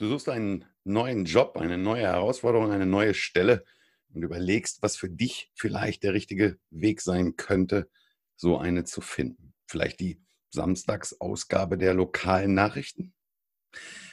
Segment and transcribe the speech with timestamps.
[0.00, 3.66] Du suchst einen neuen Job, eine neue Herausforderung, eine neue Stelle
[4.14, 7.90] und überlegst, was für dich vielleicht der richtige Weg sein könnte,
[8.34, 9.52] so eine zu finden.
[9.66, 10.18] Vielleicht die
[10.54, 13.12] Samstagsausgabe der lokalen Nachrichten.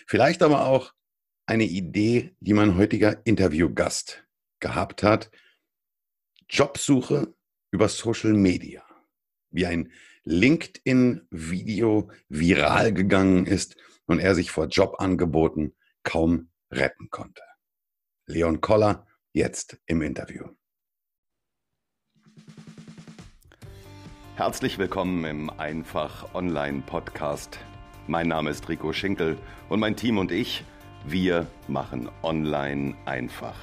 [0.05, 0.93] Vielleicht aber auch
[1.45, 4.25] eine Idee, die mein heutiger Interviewgast
[4.59, 5.31] gehabt hat.
[6.49, 7.33] Jobsuche
[7.71, 8.83] über Social Media.
[9.51, 9.93] Wie ein
[10.25, 15.76] LinkedIn-Video viral gegangen ist und er sich vor Jobangeboten
[16.07, 17.41] kaum retten konnte.
[18.27, 20.45] Leon Koller jetzt im Interview.
[24.37, 27.59] Herzlich willkommen im Einfach Online Podcast.
[28.07, 30.63] Mein Name ist Rico Schinkel und mein Team und ich,
[31.05, 33.59] wir machen Online einfach.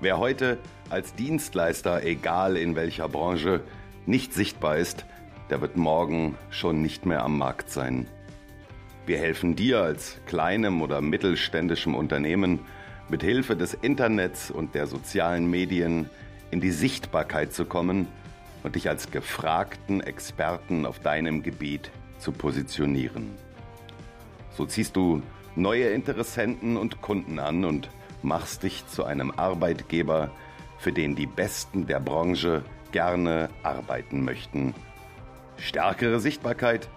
[0.00, 0.58] Wer heute
[0.90, 3.60] als Dienstleister, egal in welcher Branche,
[4.06, 5.06] nicht sichtbar ist,
[5.50, 8.08] der wird morgen schon nicht mehr am Markt sein.
[9.08, 12.58] Wir helfen dir als kleinem oder mittelständischem Unternehmen
[13.08, 16.10] mit Hilfe des Internets und der sozialen Medien
[16.50, 18.06] in die Sichtbarkeit zu kommen
[18.64, 23.30] und dich als gefragten Experten auf deinem Gebiet zu positionieren.
[24.50, 25.22] So ziehst du
[25.56, 27.88] neue Interessenten und Kunden an und
[28.20, 30.30] machst dich zu einem Arbeitgeber,
[30.76, 34.74] für den die Besten der Branche gerne arbeiten möchten.
[35.56, 36.90] Stärkere Sichtbarkeit,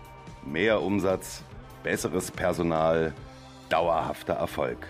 [0.45, 1.45] mehr Umsatz,
[1.83, 3.13] besseres Personal,
[3.69, 4.87] dauerhafter Erfolg.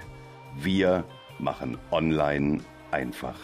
[0.57, 1.05] Wir
[1.39, 3.39] machen online einfach.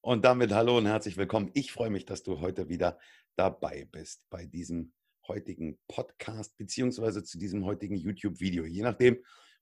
[0.00, 1.50] Und damit hallo und herzlich willkommen.
[1.54, 2.98] Ich freue mich, dass du heute wieder
[3.36, 4.92] dabei bist bei diesem
[5.26, 9.18] heutigen Podcast beziehungsweise zu diesem heutigen YouTube-Video, je nachdem,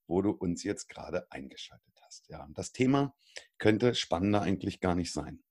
[0.07, 2.29] wo du uns jetzt gerade eingeschaltet hast.
[2.29, 3.15] Ja, das Thema
[3.59, 5.43] könnte spannender eigentlich gar nicht sein.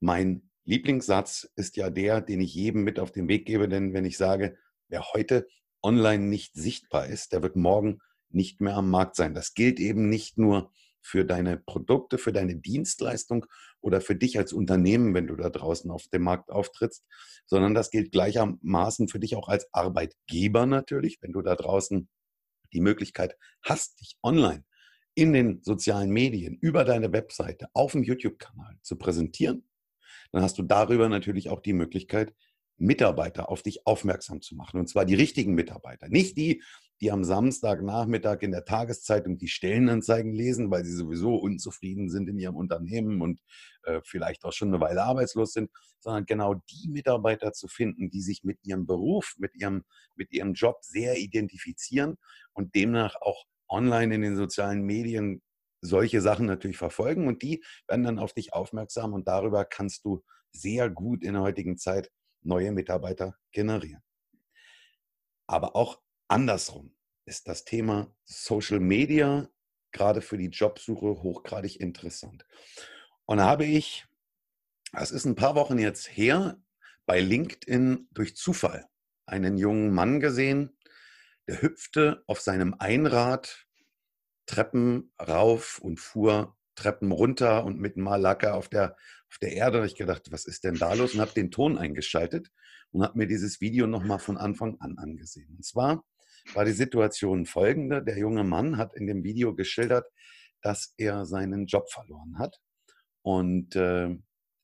[0.00, 4.04] Mein Lieblingssatz ist ja der, den ich jedem mit auf den Weg gebe, denn wenn
[4.04, 4.56] ich sage,
[4.88, 5.46] wer heute
[5.82, 9.34] online nicht sichtbar ist, der wird morgen nicht mehr am Markt sein.
[9.34, 10.72] Das gilt eben nicht nur
[11.02, 13.46] für deine Produkte, für deine Dienstleistung
[13.80, 17.04] oder für dich als Unternehmen, wenn du da draußen auf dem Markt auftrittst,
[17.46, 22.08] sondern das gilt gleichermaßen für dich auch als Arbeitgeber natürlich, wenn du da draußen
[22.72, 24.64] die Möglichkeit hast, dich online
[25.14, 29.64] in den sozialen Medien, über deine Webseite, auf dem YouTube-Kanal zu präsentieren,
[30.32, 32.34] dann hast du darüber natürlich auch die Möglichkeit,
[32.80, 34.80] Mitarbeiter auf dich aufmerksam zu machen.
[34.80, 36.08] Und zwar die richtigen Mitarbeiter.
[36.08, 36.62] Nicht die,
[37.00, 42.38] die am Samstagnachmittag in der Tageszeitung die Stellenanzeigen lesen, weil sie sowieso unzufrieden sind in
[42.38, 43.40] ihrem Unternehmen und
[43.84, 45.70] äh, vielleicht auch schon eine Weile arbeitslos sind,
[46.00, 50.54] sondern genau die Mitarbeiter zu finden, die sich mit ihrem Beruf, mit ihrem, mit ihrem
[50.54, 52.16] Job sehr identifizieren
[52.52, 55.42] und demnach auch online in den sozialen Medien
[55.80, 60.22] solche Sachen natürlich verfolgen und die werden dann auf dich aufmerksam und darüber kannst du
[60.52, 62.10] sehr gut in der heutigen Zeit
[62.42, 64.02] neue Mitarbeiter generieren.
[65.46, 69.48] Aber auch andersrum ist das Thema Social Media
[69.92, 72.46] gerade für die Jobsuche hochgradig interessant.
[73.26, 74.06] Und da habe ich,
[74.92, 76.60] es ist ein paar Wochen jetzt her,
[77.06, 78.86] bei LinkedIn durch Zufall
[79.26, 80.76] einen jungen Mann gesehen,
[81.48, 83.66] der hüpfte auf seinem Einrad
[84.50, 88.96] Treppen rauf und fuhr Treppen runter und mit Mal lag auf der,
[89.28, 89.78] auf der Erde.
[89.78, 91.14] Habe ich gedacht, was ist denn da los?
[91.14, 92.50] Und habe den Ton eingeschaltet
[92.90, 95.54] und habe mir dieses Video nochmal von Anfang an angesehen.
[95.56, 96.04] Und zwar
[96.54, 98.02] war die Situation folgende.
[98.02, 100.06] Der junge Mann hat in dem Video geschildert,
[100.62, 102.58] dass er seinen Job verloren hat
[103.22, 104.16] und äh,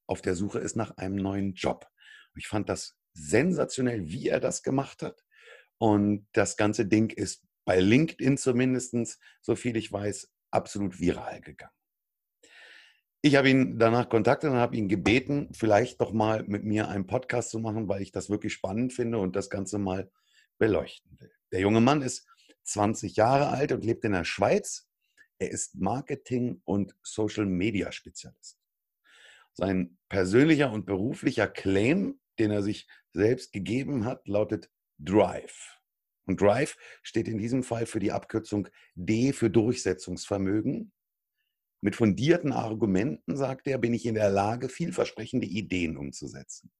[0.09, 1.87] auf der Suche ist nach einem neuen Job.
[2.35, 5.23] Und ich fand das sensationell, wie er das gemacht hat.
[5.79, 11.73] Und das ganze Ding ist bei LinkedIn zumindest, so viel ich weiß, absolut viral gegangen.
[13.21, 17.09] Ich habe ihn danach kontaktiert und habe ihn gebeten, vielleicht doch mal mit mir einen
[17.09, 20.11] Podcast zu machen, weil ich das wirklich spannend finde und das Ganze mal
[20.59, 21.33] beleuchten will.
[21.51, 22.27] Der junge Mann ist
[22.63, 24.89] 20 Jahre alt und lebt in der Schweiz.
[25.39, 28.59] Er ist Marketing- und Social-Media-Spezialist.
[29.55, 35.76] Sein persönlicher und beruflicher Claim, den er sich selbst gegeben hat, lautet Drive.
[36.27, 40.93] Und Drive steht in diesem Fall für die Abkürzung D für Durchsetzungsvermögen.
[41.81, 46.73] Mit fundierten Argumenten, sagt er, bin ich in der Lage, vielversprechende Ideen umzusetzen.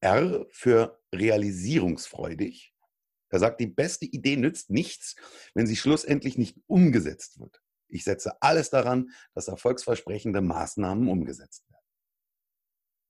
[0.00, 2.74] R für realisierungsfreudig.
[3.28, 5.16] Er sagt, die beste Idee nützt nichts,
[5.54, 7.62] wenn sie schlussendlich nicht umgesetzt wird.
[7.88, 11.86] Ich setze alles daran, dass erfolgsversprechende Maßnahmen umgesetzt werden.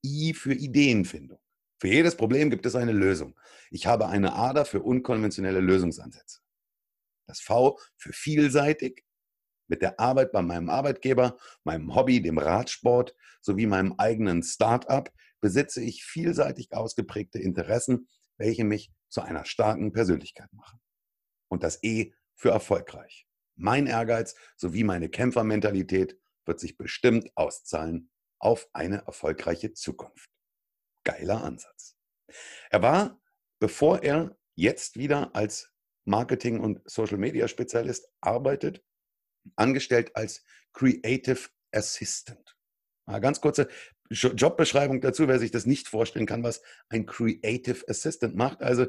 [0.05, 1.41] I für Ideenfindung.
[1.83, 3.37] Für jedes Problem gibt es eine Lösung.
[3.73, 6.39] Ich habe eine Ader für unkonventionelle Lösungsansätze.
[7.27, 9.05] Das V für vielseitig.
[9.67, 15.83] Mit der Arbeit bei meinem Arbeitgeber, meinem Hobby, dem Radsport sowie meinem eigenen Start-up besitze
[15.83, 18.07] ich vielseitig ausgeprägte Interessen,
[18.37, 20.79] welche mich zu einer starken Persönlichkeit machen.
[21.49, 23.27] Und das E für erfolgreich.
[23.57, 28.09] Mein Ehrgeiz sowie meine Kämpfermentalität wird sich bestimmt auszahlen
[28.39, 30.32] auf eine erfolgreiche Zukunft.
[31.05, 31.97] Geiler Ansatz.
[32.71, 33.21] Er war,
[33.59, 35.73] bevor er jetzt wieder als
[36.05, 38.85] Marketing- und Social-Media-Spezialist arbeitet,
[39.57, 42.57] angestellt als Creative Assistant.
[43.07, 43.69] Eine ganz kurze
[44.11, 48.63] Jobbeschreibung dazu, wer sich das nicht vorstellen kann, was ein Creative Assistant macht.
[48.63, 48.87] Also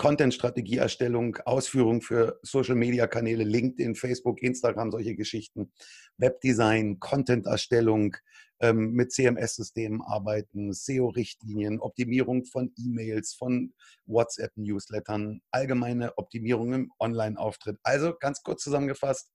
[0.00, 5.74] Content-Strategieerstellung, Ausführung für Social-Media-Kanäle, LinkedIn, Facebook, Instagram, solche Geschichten,
[6.16, 8.16] Webdesign, Content-Erstellung,
[8.60, 13.74] ähm, mit CMS-Systemen arbeiten, SEO-Richtlinien, Optimierung von E-Mails, von
[14.06, 17.78] WhatsApp-Newslettern, allgemeine Optimierung im Online-Auftritt.
[17.82, 19.30] Also ganz kurz zusammengefasst,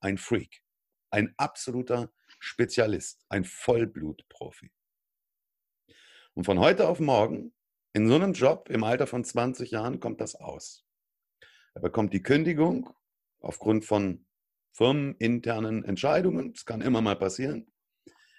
[0.00, 0.64] ein Freak,
[1.10, 2.10] ein absoluter
[2.40, 4.72] Spezialist, ein Vollblutprofi.
[6.34, 7.52] Und von heute auf morgen,
[7.92, 10.86] in so einem Job im Alter von 20 Jahren, kommt das aus.
[11.74, 12.90] Er bekommt die Kündigung
[13.40, 14.26] aufgrund von
[14.72, 16.52] firmeninternen Entscheidungen.
[16.52, 17.70] Das kann immer mal passieren.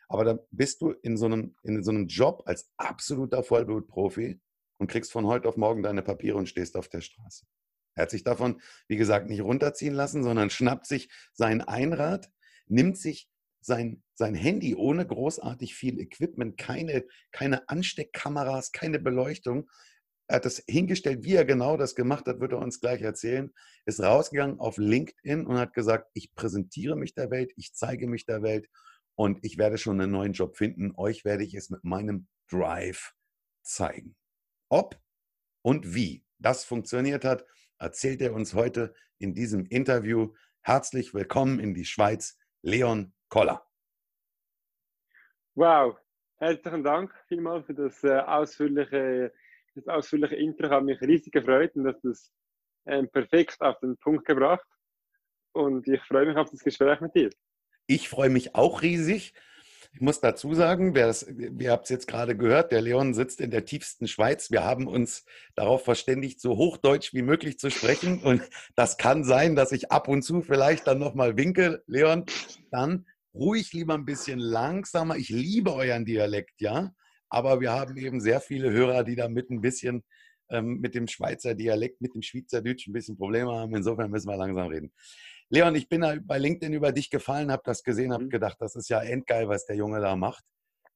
[0.07, 4.41] Aber da bist du in so einem, in so einem Job als absoluter Vollblutprofi
[4.77, 7.45] und kriegst von heute auf morgen deine Papiere und stehst auf der Straße.
[7.95, 12.29] Er hat sich davon, wie gesagt, nicht runterziehen lassen, sondern schnappt sich sein Einrad,
[12.67, 13.29] nimmt sich
[13.61, 19.69] sein, sein Handy ohne großartig viel Equipment, keine, keine Ansteckkameras, keine Beleuchtung.
[20.27, 23.53] Er hat das hingestellt, wie er genau das gemacht hat, wird er uns gleich erzählen.
[23.85, 28.25] Ist rausgegangen auf LinkedIn und hat gesagt, ich präsentiere mich der Welt, ich zeige mich
[28.25, 28.67] der Welt
[29.15, 30.93] und ich werde schon einen neuen Job finden.
[30.95, 33.13] Euch werde ich es mit meinem Drive
[33.61, 34.15] zeigen.
[34.69, 34.99] Ob
[35.61, 37.45] und wie das funktioniert hat,
[37.77, 40.33] erzählt er uns heute in diesem Interview.
[40.61, 43.65] Herzlich willkommen in die Schweiz, Leon Koller.
[45.55, 45.97] Wow,
[46.35, 49.33] herzlichen Dank vielmals für das äh, ausführliche,
[49.73, 50.65] das ausführliche Intro.
[50.65, 52.29] Ich habe mich riesig gefreut und dass das
[52.87, 54.67] ähm, perfekt auf den Punkt gebracht.
[55.53, 57.29] Und ich freue mich auf das Gespräch mit dir.
[57.87, 59.33] Ich freue mich auch riesig.
[59.93, 63.39] Ich muss dazu sagen, wer das, ihr habt es jetzt gerade gehört, der Leon sitzt
[63.39, 64.51] in der tiefsten Schweiz.
[64.51, 65.25] Wir haben uns
[65.55, 68.21] darauf verständigt, so hochdeutsch wie möglich zu sprechen.
[68.23, 68.41] Und
[68.75, 71.83] das kann sein, dass ich ab und zu vielleicht dann nochmal winke.
[71.87, 72.25] Leon,
[72.71, 75.17] dann ruhig lieber ein bisschen langsamer.
[75.17, 76.93] Ich liebe euren Dialekt, ja.
[77.29, 80.03] Aber wir haben eben sehr viele Hörer, die damit ein bisschen
[80.49, 83.75] ähm, mit dem Schweizer Dialekt, mit dem Schweizerdeutsch ein bisschen Probleme haben.
[83.75, 84.91] Insofern müssen wir langsam reden.
[85.49, 88.29] Leon, ich bin bei LinkedIn über dich gefallen, habe das gesehen, habe mhm.
[88.29, 90.43] gedacht, das ist ja endgeil, was der Junge da macht.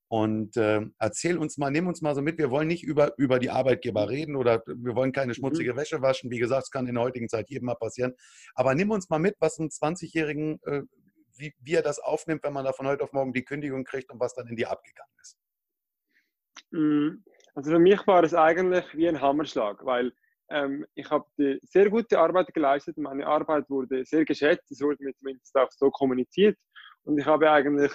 [0.07, 2.37] Und äh, erzähl uns mal, nimm uns mal so mit.
[2.37, 4.09] Wir wollen nicht über, über die Arbeitgeber mhm.
[4.09, 5.35] reden oder wir wollen keine mhm.
[5.35, 5.77] schmutzige mhm.
[5.77, 6.31] Wäsche waschen.
[6.31, 8.13] Wie gesagt, es kann in der heutigen Zeit jedem mal passieren.
[8.53, 10.81] Aber nimm uns mal mit, was ein 20-Jährigen, äh,
[11.37, 14.11] wie, wie er das aufnimmt, wenn man da von heute auf morgen die Kündigung kriegt
[14.11, 15.37] und was dann in die abgegangen ist.
[17.55, 20.11] Also für mich war es eigentlich wie ein Hammerschlag, weil
[20.49, 21.25] ähm, ich habe
[21.63, 22.97] sehr gute Arbeit geleistet.
[22.97, 24.69] Meine Arbeit wurde sehr geschätzt.
[24.71, 26.57] Es wurde mir zumindest auch so kommuniziert.
[27.03, 27.91] Und ich habe eigentlich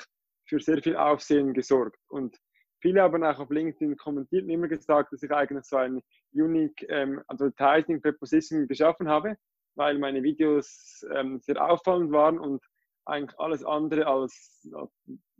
[0.46, 1.98] für sehr viel Aufsehen gesorgt.
[2.08, 2.36] Und
[2.80, 6.00] viele haben auch auf LinkedIn kommentiert und immer gesagt, dass ich eigentlich so ein
[6.32, 9.36] Unique ähm, Advertising Preposition geschaffen habe,
[9.76, 12.62] weil meine Videos ähm, sehr auffallend waren und
[13.06, 14.90] eigentlich alles andere als, als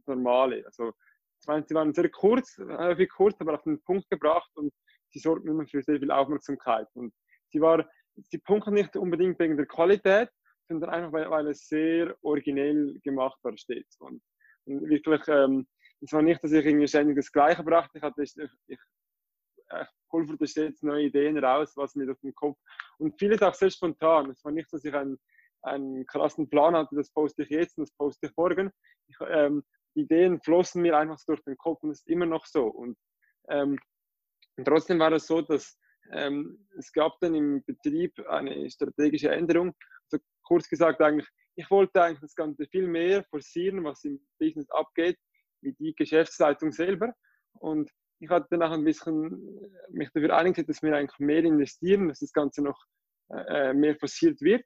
[0.07, 0.65] normale.
[0.67, 0.93] Also,
[1.41, 4.73] ich meine, sie waren sehr kurz, häufig kurz, aber auf den Punkt gebracht und
[5.11, 6.87] sie sorgt immer für sehr viel Aufmerksamkeit.
[6.95, 7.13] Und
[7.51, 7.89] sie war,
[8.31, 10.29] sie punkten nicht unbedingt wegen der Qualität,
[10.69, 13.99] sondern einfach, weil, weil es sehr originell gemacht war stets.
[14.01, 14.23] Und,
[14.67, 15.67] und wirklich, ähm,
[16.01, 17.99] es war nicht, dass ich irgendwie ständig das Gleiche brachte.
[17.99, 18.79] Ich hatte, ich, ich, ich
[20.09, 22.59] pulverte stets neue Ideen raus, was mir durch den Kopf.
[22.99, 24.31] Und vieles auch sehr spontan.
[24.31, 25.19] Es war nicht, dass ich einen,
[25.63, 28.71] einen krassen Plan hatte, das poste ich jetzt und das poste ich morgen.
[29.09, 29.63] Ich, ähm,
[29.95, 32.67] Ideen flossen mir einfach durch den Kopf und es ist immer noch so.
[32.67, 32.97] Und
[33.49, 33.79] ähm,
[34.61, 35.79] und trotzdem war es so, dass
[36.13, 39.75] ähm, es gab dann im Betrieb eine strategische Änderung.
[40.05, 41.27] Also kurz gesagt eigentlich,
[41.57, 45.17] ich wollte eigentlich das Ganze viel mehr forcieren, was im Business abgeht,
[45.63, 47.15] wie die Geschäftsleitung selber.
[47.55, 51.43] Und ich hatte dann auch ein bisschen äh, mich dafür eingesetzt, dass wir eigentlich mehr
[51.43, 52.79] investieren, dass das Ganze noch
[53.31, 54.65] äh, mehr forciert wird.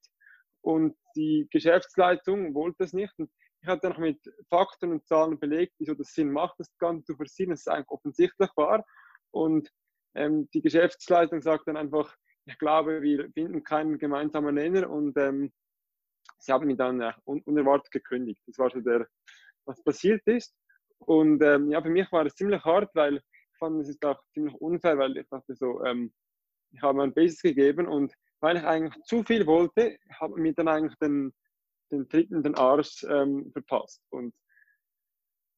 [0.64, 3.12] Und die Geschäftsleitung wollte es nicht.
[3.18, 3.30] Und
[3.60, 4.18] ich habe dann mit
[4.48, 7.90] Fakten und Zahlen belegt, wieso das Sinn macht, das Ganze zu forcieren, dass es eigentlich
[7.90, 8.82] offensichtlich war.
[9.30, 9.68] Und
[10.14, 12.16] ähm, die Geschäftsleitung sagt dann einfach,
[12.46, 15.52] ich glaube, wir finden keinen gemeinsamen Nenner und ähm,
[16.38, 18.40] sie haben mich dann äh, un unerwartet gekündigt.
[18.46, 19.06] Das war so der,
[19.66, 20.54] was passiert ist.
[20.98, 24.22] Und ähm, ja, für mich war es ziemlich hart, weil ich fand, es ist auch
[24.32, 26.14] ziemlich unfair, weil ich dachte so, ähm,
[26.70, 28.14] ich habe mein Bestes gegeben und
[28.44, 31.32] weil ich eigentlich zu viel wollte, habe mir dann eigentlich den,
[31.90, 34.02] den dritten, den Arsch ähm, verpasst.
[34.10, 34.34] Und,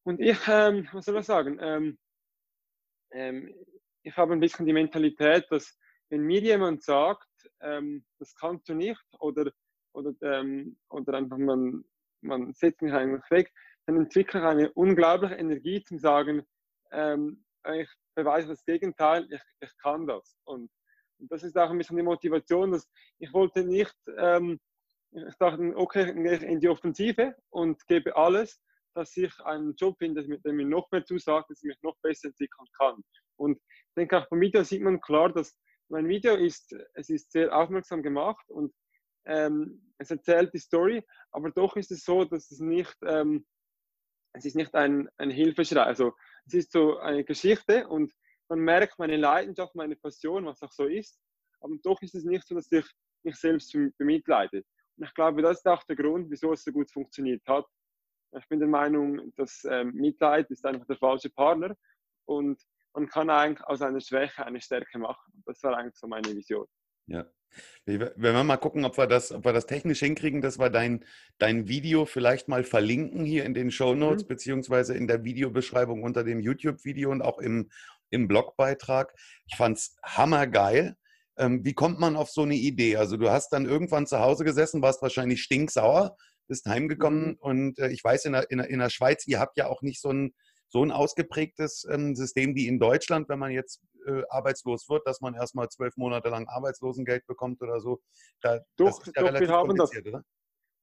[0.05, 1.99] und ich, ähm, was soll ich sagen, ähm,
[3.11, 3.53] ähm,
[4.05, 5.77] ich habe ein bisschen die Mentalität, dass
[6.11, 7.29] wenn mir jemand sagt,
[7.61, 9.51] ähm, das kannst du nicht oder,
[9.93, 11.85] oder, ähm, oder einfach man,
[12.21, 13.53] man setzt mich eigentlich weg,
[13.87, 16.47] dann entwickle ich eine unglaubliche Energie zum sagen,
[16.93, 20.37] ich beweise das Gegenteil, ich, ich kann das.
[20.45, 20.71] Und,
[21.19, 24.61] und, das ist auch ein bisschen die Motivation, dass ich wollte nicht, ähm,
[25.13, 28.61] ich dachte, okay, ich in die Offensive und gebe alles,
[28.95, 32.29] dass ich einen Job finde, der mir noch mehr zusagt, dass ich mich noch besser
[32.29, 33.03] entwickeln kann.
[33.37, 35.57] Und ich denke auch beim Video sieht man klar, dass
[35.89, 38.75] mein Video ist, es ist sehr aufmerksam gemacht und
[39.27, 43.47] ähm, es erzählt die Story, aber doch ist es so, dass es nicht, ähm,
[44.33, 45.83] es ist nicht ein, ein Hilfeschrei.
[45.83, 46.15] Also
[46.47, 48.13] es ist so eine Geschichte und
[48.49, 51.19] man merkt meine Leidenschaft, meine Passion, was auch so ist.
[51.61, 52.87] Aber doch ist es nicht so, dass ich
[53.23, 54.65] mich selbst bemitleide.
[54.97, 57.67] Und ich glaube, das ist auch der Grund, wieso es so gut funktioniert hat.
[58.39, 61.75] Ich bin der Meinung, dass ähm, Mitleid ist einfach der falsche Partner
[62.27, 62.61] und
[62.93, 65.43] man kann eigentlich aus einer Schwäche eine Stärke machen.
[65.45, 66.67] Das war eigentlich so meine Vision.
[67.07, 67.25] Ja.
[67.85, 71.05] Wenn wir mal gucken, ob wir das, ob wir das technisch hinkriegen, dass wir dein,
[71.39, 74.29] dein Video vielleicht mal verlinken hier in den Show Notes, mhm.
[74.29, 77.71] beziehungsweise in der Videobeschreibung unter dem YouTube-Video und auch im,
[78.11, 79.13] im Blogbeitrag.
[79.47, 80.97] Ich fand es hammergeil.
[81.39, 82.97] Ähm, wie kommt man auf so eine Idee?
[82.97, 86.17] Also du hast dann irgendwann zu Hause gesessen, warst wahrscheinlich stinksauer,
[86.49, 87.37] bist heimgekommen mhm.
[87.41, 89.83] und äh, ich weiß, in der, in, der, in der Schweiz, ihr habt ja auch
[89.83, 90.35] nicht so ein,
[90.69, 95.21] so ein ausgeprägtes ähm, System wie in Deutschland, wenn man jetzt äh, arbeitslos wird, dass
[95.21, 98.01] man erstmal zwölf Monate lang Arbeitslosengeld bekommt oder so.
[98.41, 100.23] Da, doch, das ja doch, wir haben das, oder?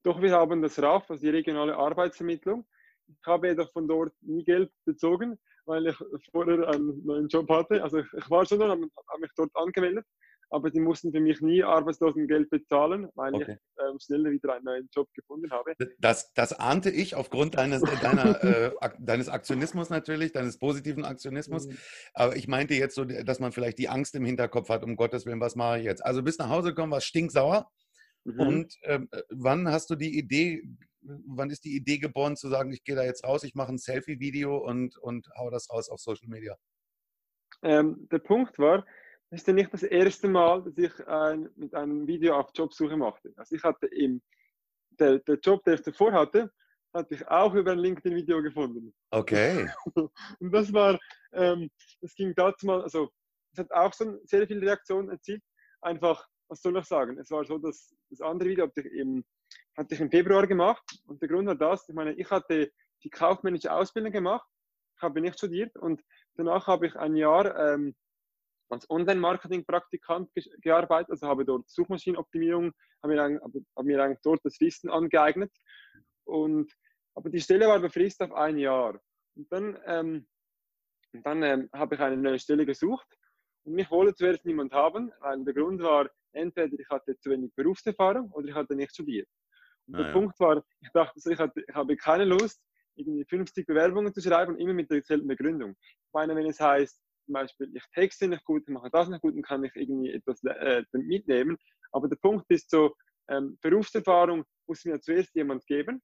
[0.03, 2.65] doch, wir haben das RAF, also die regionale Arbeitsvermittlung.
[3.08, 5.96] Ich habe jedoch von dort nie Geld bezogen, weil ich
[6.32, 7.82] vorher einen neuen Job hatte.
[7.84, 10.05] Also ich war schon dort, habe mich dort angemeldet,
[10.50, 13.58] aber die mussten für mich nie Arbeitslosengeld bezahlen, weil okay.
[13.58, 15.74] ich äh, schneller wieder einen neuen Job gefunden habe.
[16.00, 21.67] Das, das ahnte ich aufgrund deines, äh, deiner, äh, deines Aktionismus natürlich, deines positiven Aktionismus.
[21.67, 21.77] Mhm.
[22.13, 25.25] Aber ich meinte jetzt so, dass man vielleicht die Angst im Hinterkopf hat, um Gottes
[25.25, 26.05] Willen, was mache ich jetzt?
[26.05, 27.70] Also bist nach Hause gekommen, warst stinksauer.
[28.25, 28.39] Mhm.
[28.39, 30.63] Und ähm, äh, wann hast du die Idee,
[31.04, 33.78] wann ist die Idee geboren zu sagen, ich gehe da jetzt raus, ich mache ein
[33.78, 36.58] Selfie-Video und, und hau das raus auf Social Media?
[37.62, 38.86] Ähm, der Punkt war,
[39.30, 42.98] das ist ja nicht das erste Mal, dass ich ein, mit einem Video auf Jobsuche
[42.98, 43.34] machte.
[43.36, 44.22] Also ich hatte im,
[45.00, 46.52] der, der Job, den ich davor hatte,
[46.94, 48.94] hatte ich auch über ein LinkedIn-Video gefunden.
[49.12, 49.68] Okay.
[50.40, 51.00] Und das war,
[51.34, 51.70] ähm,
[52.02, 53.10] das ging dazu mal, also
[53.54, 55.42] es hat auch so sehr viele Reaktionen erzielt.
[55.82, 57.18] Einfach, was soll ich sagen?
[57.18, 59.24] Es war so, dass das andere Video hatte ich im,
[59.75, 62.72] hatte ich im Februar gemacht und der Grund war das, ich meine, ich hatte
[63.03, 64.48] die kaufmännische Ausbildung gemacht,
[65.01, 66.01] habe nicht studiert und
[66.36, 67.96] danach habe ich ein Jahr ähm,
[68.70, 70.30] als Online-Marketing-Praktikant
[70.62, 75.51] gearbeitet, also habe dort Suchmaschinenoptimierung, habe mir, habe mir eigentlich dort das Wissen angeeignet.
[76.25, 76.72] Und,
[77.15, 79.00] aber die Stelle war befristet auf ein Jahr.
[79.36, 80.27] Und dann, ähm,
[81.12, 83.08] dann ähm, habe ich eine neue Stelle gesucht
[83.65, 87.53] und mich wollte zuerst niemand haben, weil der Grund war, entweder ich hatte zu wenig
[87.56, 89.27] Berufserfahrung oder ich hatte nicht studiert.
[89.88, 90.13] Und der ah, ja.
[90.13, 92.62] Punkt war, ich dachte, ich, hatte, ich habe keine Lust,
[92.96, 95.75] irgendwie 50 Bewerbungen zu schreiben, immer mit derselben Begründung.
[95.82, 99.36] Ich meine, wenn es heißt, zum Beispiel, ich texte nicht gut, mache das nicht gut,
[99.36, 101.58] dann kann ich irgendwie etwas äh, mitnehmen.
[101.92, 102.94] Aber der Punkt ist so,
[103.30, 106.02] ähm, Berufserfahrung muss mir zuerst jemand geben.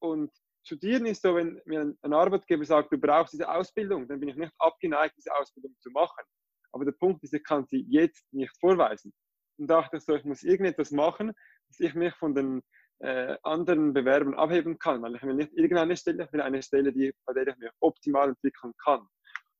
[0.00, 0.30] Und
[0.62, 4.36] studieren ist so, wenn mir ein Arbeitgeber sagt, du brauchst diese Ausbildung, dann bin ich
[4.36, 6.24] nicht abgeneigt, diese Ausbildung zu machen.
[6.72, 9.12] Aber der Punkt ist, ich kann sie jetzt nicht vorweisen.
[9.58, 11.32] Und dachte ich so, ich muss irgendetwas machen,
[11.68, 12.62] dass ich mich von den
[13.00, 16.92] äh, anderen Bewerbern abheben kann, weil ich will nicht irgendeine Stelle, ich will eine Stelle,
[16.92, 19.00] die, bei der ich mich optimal entwickeln kann.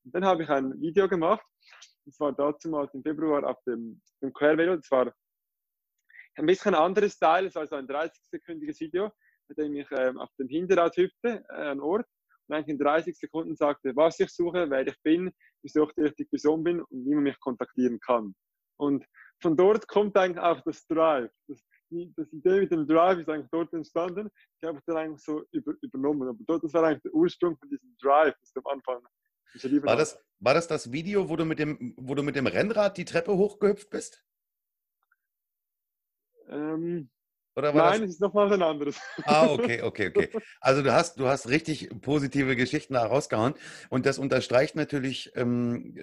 [0.03, 1.45] Und dann habe ich ein Video gemacht.
[2.05, 4.75] Das war dazu mal im Februar auf dem, dem Quervelo.
[4.75, 5.13] Das war
[6.35, 7.47] ein bisschen ein anderes Style.
[7.47, 9.11] Es war so ein 30-sekündiges Video,
[9.47, 12.07] mit dem ich ähm, auf dem Hinterrad hüpfte, äh, an Ort.
[12.47, 15.31] Und eigentlich in 30 Sekunden sagte, was ich suche, wer ich bin,
[15.61, 18.33] wieso ich die richtige Person bin und wie man mich kontaktieren kann.
[18.77, 19.05] Und
[19.41, 21.31] von dort kommt eigentlich auch das Drive.
[21.47, 24.29] Das, die, das Idee mit dem Drive ist eigentlich dort entstanden.
[24.61, 26.29] Ich habe es dann eigentlich so über, übernommen.
[26.29, 29.01] Aber dort, das war eigentlich der Ursprung von diesem Drive, das am Anfang
[29.53, 32.97] war das, war das das Video, wo du, mit dem, wo du mit dem Rennrad
[32.97, 34.23] die Treppe hochgehüpft bist?
[36.47, 37.09] Ähm,
[37.59, 38.09] Oder war nein, das...
[38.09, 38.95] es ist nochmal ein anderes.
[39.25, 40.29] Ah, okay, okay, okay.
[40.61, 43.53] Also du hast, du hast richtig positive Geschichten da rausgehauen.
[43.89, 45.93] Und das unterstreicht natürlich, ähm,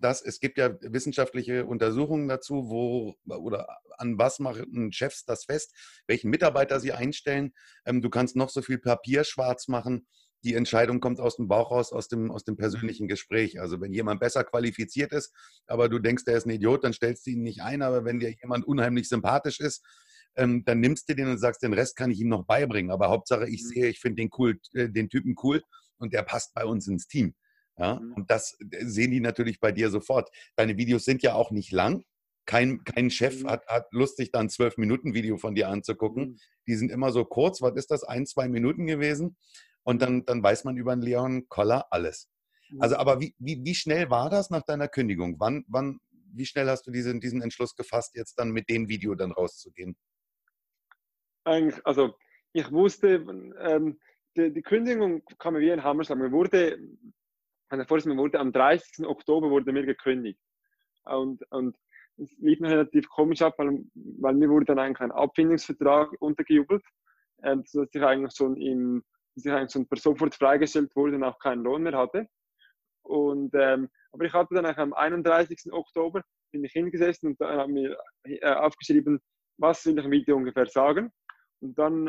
[0.00, 5.76] dass es gibt ja wissenschaftliche Untersuchungen dazu, wo oder an was machen Chefs das fest,
[6.06, 7.52] welchen Mitarbeiter sie einstellen.
[7.84, 10.06] Ähm, du kannst noch so viel Papier schwarz machen
[10.44, 13.60] die Entscheidung kommt aus dem Bauch raus, aus dem, aus dem persönlichen Gespräch.
[13.60, 15.32] Also wenn jemand besser qualifiziert ist,
[15.66, 17.82] aber du denkst, der ist ein Idiot, dann stellst du ihn nicht ein.
[17.82, 19.84] Aber wenn dir jemand unheimlich sympathisch ist,
[20.36, 22.90] ähm, dann nimmst du den und sagst, den Rest kann ich ihm noch beibringen.
[22.90, 23.68] Aber Hauptsache, ich mhm.
[23.68, 25.62] sehe, ich finde den cool, äh, den Typen cool
[25.98, 27.34] und der passt bei uns ins Team.
[27.78, 28.00] Ja?
[28.00, 28.12] Mhm.
[28.14, 30.30] Und das äh, sehen die natürlich bei dir sofort.
[30.56, 32.04] Deine Videos sind ja auch nicht lang.
[32.44, 33.48] Kein, kein Chef mhm.
[33.48, 36.30] hat, hat Lust, sich dann ein 12-Minuten-Video von dir anzugucken.
[36.30, 36.36] Mhm.
[36.66, 37.60] Die sind immer so kurz.
[37.62, 38.04] Was ist das?
[38.04, 39.36] Ein, zwei Minuten gewesen.
[39.84, 42.28] Und dann, dann weiß man über den Leon Koller alles.
[42.78, 45.36] Also, aber wie, wie, wie schnell war das nach deiner Kündigung?
[45.38, 45.98] Wann, wann,
[46.32, 49.96] wie schnell hast du diesen, diesen Entschluss gefasst, jetzt dann mit dem Video dann rauszugehen?
[51.44, 52.14] Eigentlich, also
[52.52, 53.24] ich wusste,
[53.60, 53.98] ähm,
[54.36, 56.18] die, die, Kündigung kam mir wie ein Hammerschlag.
[56.18, 56.78] Mir wurde,
[57.68, 59.06] also mir wurde am 30.
[59.06, 60.40] Oktober wurde mir gekündigt.
[61.04, 61.76] Und, und
[62.16, 66.84] es lief mir relativ komisch ab, weil, weil mir wurde dann eigentlich ein Abfindungsvertrag untergejubelt,
[67.42, 69.02] äh, dass ich eigentlich schon im
[69.34, 72.28] dass ich eigentlich schon sofort freigestellt wurde und auch keinen Lohn mehr hatte.
[73.02, 75.72] Und, ähm, aber ich hatte dann am 31.
[75.72, 76.22] Oktober
[76.52, 79.20] bin ich hingesessen und habe mir äh, aufgeschrieben,
[79.58, 81.10] was will ich im Video ungefähr sagen.
[81.62, 82.08] Und dann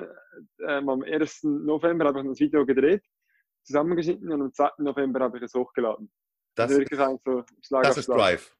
[0.68, 1.44] ähm, am 1.
[1.44, 3.04] November habe ich das Video gedreht,
[3.64, 4.70] zusammengeschnitten und am 2.
[4.80, 6.12] November habe ich es hochgeladen.
[6.56, 8.18] Das, also wirklich so Schlag das ist Schlag.
[8.18, 8.58] Drive.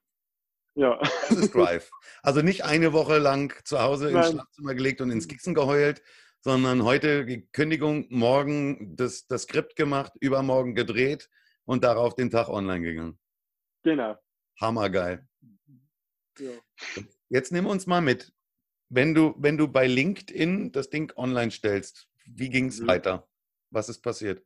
[0.76, 0.98] Ja.
[1.00, 1.90] Das ist Drive.
[2.22, 6.00] Also nicht eine Woche lang zu Hause ins Schlafzimmer gelegt und ins Kissen geheult,
[6.40, 11.28] sondern heute die Kündigung, morgen das, das Skript gemacht, übermorgen gedreht
[11.64, 13.18] und darauf den Tag online gegangen.
[13.82, 14.16] Genau.
[14.60, 15.26] Hammergeil.
[16.38, 16.50] Ja.
[17.28, 18.32] Jetzt nimm uns mal mit.
[18.94, 22.86] Wenn du, wenn du bei LinkedIn das Ding online stellst, wie ging es mhm.
[22.88, 23.28] weiter?
[23.70, 24.42] Was ist passiert?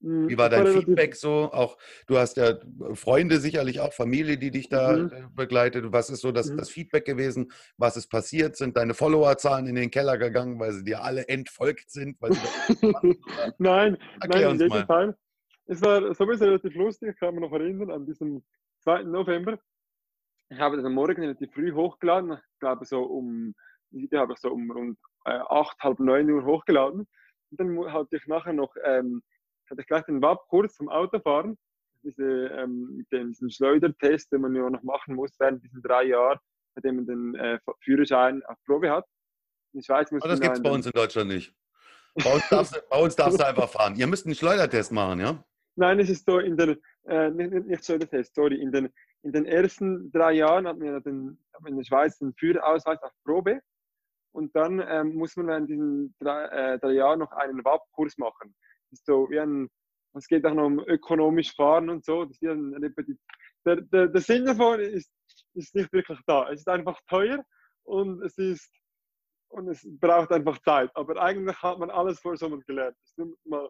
[0.00, 1.50] Hm, wie war dein Feedback so?
[1.52, 1.76] Auch
[2.06, 2.58] du hast ja
[2.94, 5.12] Freunde sicherlich auch, Familie, die dich da mhm.
[5.12, 5.92] Äh, begleitet.
[5.92, 6.58] Was ist so das, mhm.
[6.58, 7.50] das Feedback gewesen?
[7.76, 8.56] Was ist passiert?
[8.56, 12.16] Sind deine Followerzahlen in den Keller gegangen, weil sie dir alle entfolgt sind?
[13.58, 15.16] nein, Erklär nein, in jedem Fall
[15.70, 18.42] es war sowieso relativ lustig, ich kann mich noch erinnern, an diesem
[18.80, 19.04] 2.
[19.04, 19.56] November.
[20.52, 22.32] Ich habe das am Morgen relativ früh hochgeladen.
[22.32, 23.54] Ich glaube, so um,
[23.90, 27.06] die habe ich so um rund äh, 8, halb 9 Uhr hochgeladen.
[27.50, 29.22] Und dann hatte ich nachher noch, ähm,
[29.70, 31.56] hatte ich gleich den WAP-Kurs zum Autofahren.
[32.02, 36.40] Diese, ähm, den, diesen Schleudertest, den man ja noch machen muss während diesen drei Jahren,
[36.74, 39.06] bei dem man den äh, Führerschein auf Probe hat.
[39.72, 41.54] In der Schweiz muss Aber das gibt es bei uns in Deutschland nicht.
[42.14, 43.94] Bei uns, darfst du, bei uns darfst du einfach fahren.
[43.94, 45.44] Ihr müsst einen Schleudertest machen, ja?
[45.76, 47.52] Nein, es ist so in der, äh, nicht,
[47.88, 51.84] nicht heißt, sorry, in den, in den ersten drei Jahren hat man den, in der
[51.84, 53.60] Schweiz den Führerausweis auf Probe
[54.32, 58.54] und dann ähm, muss man in diesen drei, äh, drei Jahren noch einen WAP-Kurs machen.
[58.90, 59.68] Das ist so wie ein,
[60.14, 62.24] es geht auch noch um ökonomisch fahren und so.
[62.24, 62.72] Das ist ein
[63.66, 65.12] der, der, der Sinn davon ist,
[65.54, 66.50] ist nicht wirklich da.
[66.50, 67.44] Es ist einfach teuer
[67.84, 68.70] und es ist
[69.50, 70.90] und es braucht einfach Zeit.
[70.94, 72.96] Aber eigentlich hat man alles vor Sommer gelernt.
[73.02, 73.68] Es ist nur mal,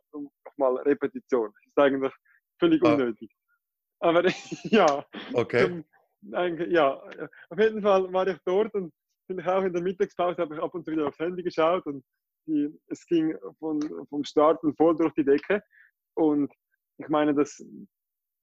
[0.57, 1.53] mal Repetition.
[1.59, 2.13] Es ist eigentlich
[2.59, 2.93] völlig ah.
[2.93, 3.35] unnötig.
[4.01, 4.25] Aber
[4.65, 5.05] ja.
[5.33, 5.85] Okay.
[6.23, 7.03] ja,
[7.49, 8.93] auf jeden Fall war ich dort und
[9.29, 11.87] bin ich auch in der Mittagspause, habe ich ab und zu wieder aufs Handy geschaut
[11.87, 12.05] und
[12.47, 15.63] die, es ging von, vom Starten voll durch die Decke.
[16.15, 16.53] Und
[16.99, 17.65] ich meine, das,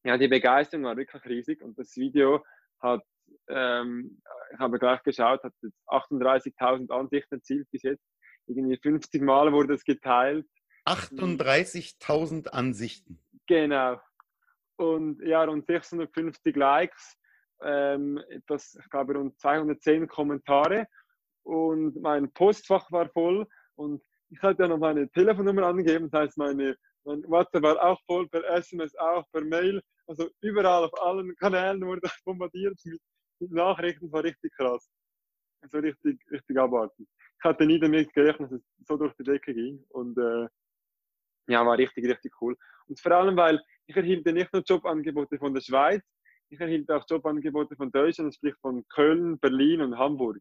[0.05, 2.43] ja, die Begeisterung war wirklich riesig und das Video
[2.79, 3.03] hat
[3.49, 4.21] ähm,
[4.53, 8.03] ich habe gleich geschaut, hat jetzt 38.000 Ansichten erzielt bis jetzt.
[8.47, 10.45] Irgendwie 50 Mal wurde es geteilt.
[10.85, 13.19] 38.000 Ansichten.
[13.47, 13.99] Genau.
[14.77, 17.17] Und ja, rund 650 Likes,
[17.61, 20.87] ähm, etwas, ich glaube rund 210 Kommentare
[21.43, 26.37] und mein Postfach war voll und ich hatte ja noch meine Telefonnummer angegeben, das heißt
[26.37, 31.35] meine, mein WhatsApp war auch voll, per SMS auch, per Mail, also überall auf allen
[31.37, 33.01] Kanälen wurde bombardiert mit
[33.39, 34.89] die Nachrichten war richtig krass.
[35.69, 37.07] So richtig, richtig abartig.
[37.39, 39.83] Ich hatte nie damit gerechnet, dass es so durch die Decke ging.
[39.89, 40.47] Und äh,
[41.47, 42.57] ja, war richtig, richtig cool.
[42.87, 46.03] Und vor allem, weil ich erhielt nicht nur Jobangebote von der Schweiz,
[46.49, 50.37] ich erhielt auch Jobangebote von Deutschland, sprich von Köln, Berlin und Hamburg.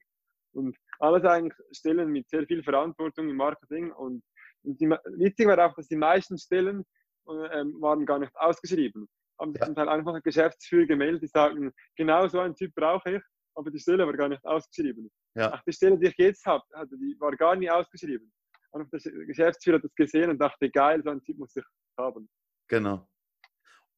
[0.52, 3.90] Und alles eigentlich Stellen mit sehr viel Verantwortung im Marketing.
[3.92, 4.22] Und,
[4.62, 6.85] und die, witzig war auch, dass die meisten Stellen
[7.26, 9.66] äh, waren gar nicht ausgeschrieben haben sich ja.
[9.66, 13.22] zum Teil einfach ein Geschäftsführer gemeldet, die sagen, genau so einen Typ brauche ich,
[13.54, 15.11] aber die Stelle war gar nicht ausgeschrieben.
[15.35, 15.52] Ja.
[15.52, 18.32] Ach, die Stelle, die ich jetzt habe, die war gar nicht ausgeschrieben.
[18.70, 21.64] Und der Geschäftsführer hat das gesehen und dachte, geil, so einen Typ muss ich
[21.98, 22.28] haben.
[22.68, 23.06] Genau.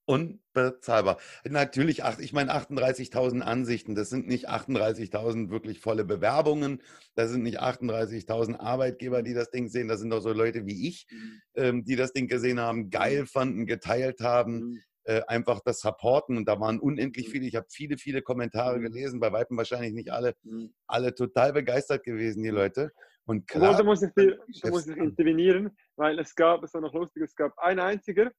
[0.08, 1.18] Unbezahlbar.
[1.44, 6.80] Natürlich, ich meine 38.000 Ansichten, das sind nicht 38.000 wirklich volle Bewerbungen,
[7.14, 10.88] das sind nicht 38.000 Arbeitgeber, die das Ding sehen, das sind doch so Leute wie
[10.88, 11.40] ich, mhm.
[11.56, 14.82] ähm, die das Ding gesehen haben, geil fanden, geteilt haben, mhm.
[15.04, 16.36] Äh, einfach das Supporten.
[16.36, 17.30] Und da waren unendlich mhm.
[17.30, 17.46] viele.
[17.46, 18.82] Ich habe viele, viele Kommentare mhm.
[18.82, 20.74] gelesen, bei Weitem wahrscheinlich nicht alle, mhm.
[20.86, 22.92] alle total begeistert gewesen, die Leute.
[23.24, 26.92] Und klar, da muss ich, da muss ich intervenieren, weil es gab, es war noch
[26.92, 28.30] lustig, es gab einen einziger,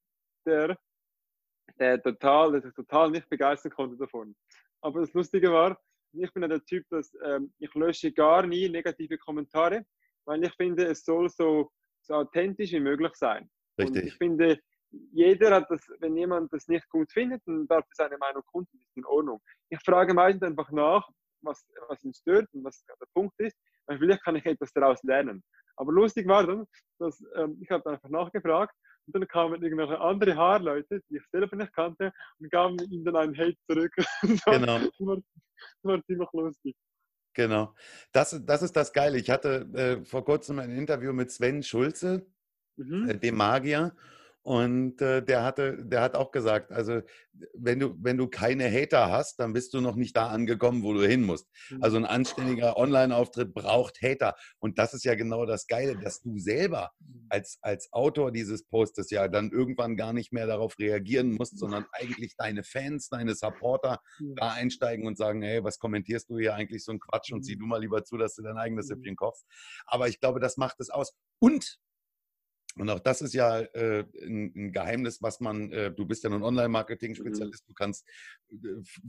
[0.46, 0.76] der,
[1.80, 4.36] der total, der sich total nicht begeistern konnte davon.
[4.82, 5.78] Aber das Lustige war,
[6.12, 9.84] ich bin ja der Typ, dass ähm, ich lösche gar nie negative Kommentare,
[10.26, 11.70] weil ich finde, es soll so,
[12.02, 13.48] so authentisch wie möglich sein.
[13.78, 14.02] Richtig.
[14.02, 14.60] Und ich finde,
[15.12, 18.80] jeder hat das, wenn jemand das nicht gut findet, dann darf er seine Meinung kundtun,
[18.80, 19.40] ist in Ordnung.
[19.68, 21.08] Ich frage meistens einfach nach,
[21.42, 25.02] was, was ihn stört und was der Punkt ist, weil vielleicht kann ich etwas daraus
[25.04, 25.42] lernen.
[25.76, 26.66] Aber lustig war dann,
[26.98, 28.74] dass ähm, ich habe einfach nachgefragt
[29.12, 33.16] und dann kamen irgendwelche andere Haarleute, die ich selber nicht kannte, und gaben ihm dann
[33.16, 33.92] einen Hate zurück.
[34.22, 34.78] genau.
[34.90, 35.24] Das war, das
[35.82, 36.76] war ziemlich lustig.
[37.34, 37.74] Genau.
[38.12, 39.18] Das, das ist das Geile.
[39.18, 42.26] Ich hatte äh, vor kurzem ein Interview mit Sven Schulze,
[42.76, 43.08] mhm.
[43.08, 43.94] äh, dem Magier.
[44.50, 47.02] Und äh, der hatte, der hat auch gesagt, also
[47.54, 50.92] wenn du, wenn du keine Hater hast, dann bist du noch nicht da angekommen, wo
[50.92, 51.48] du hin musst.
[51.80, 54.34] Also ein anständiger Online-Auftritt braucht Hater.
[54.58, 57.26] Und das ist ja genau das Geile, dass du selber mhm.
[57.28, 61.86] als, als Autor dieses Postes ja dann irgendwann gar nicht mehr darauf reagieren musst, sondern
[61.92, 64.00] eigentlich deine Fans, deine Supporter
[64.34, 67.54] da einsteigen und sagen, hey, was kommentierst du hier eigentlich so ein Quatsch und sieh
[67.54, 67.60] mhm.
[67.60, 68.94] du mal lieber zu, dass du dein eigenes mhm.
[68.94, 69.46] Süppchen kochst.
[69.86, 71.14] Aber ich glaube, das macht es aus.
[71.38, 71.78] Und
[72.76, 76.30] und auch das ist ja äh, ein, ein, Geheimnis, was man, äh, du bist ja
[76.30, 77.68] nun Online-Marketing-Spezialist, mhm.
[77.68, 78.06] du kannst
[78.50, 78.56] äh,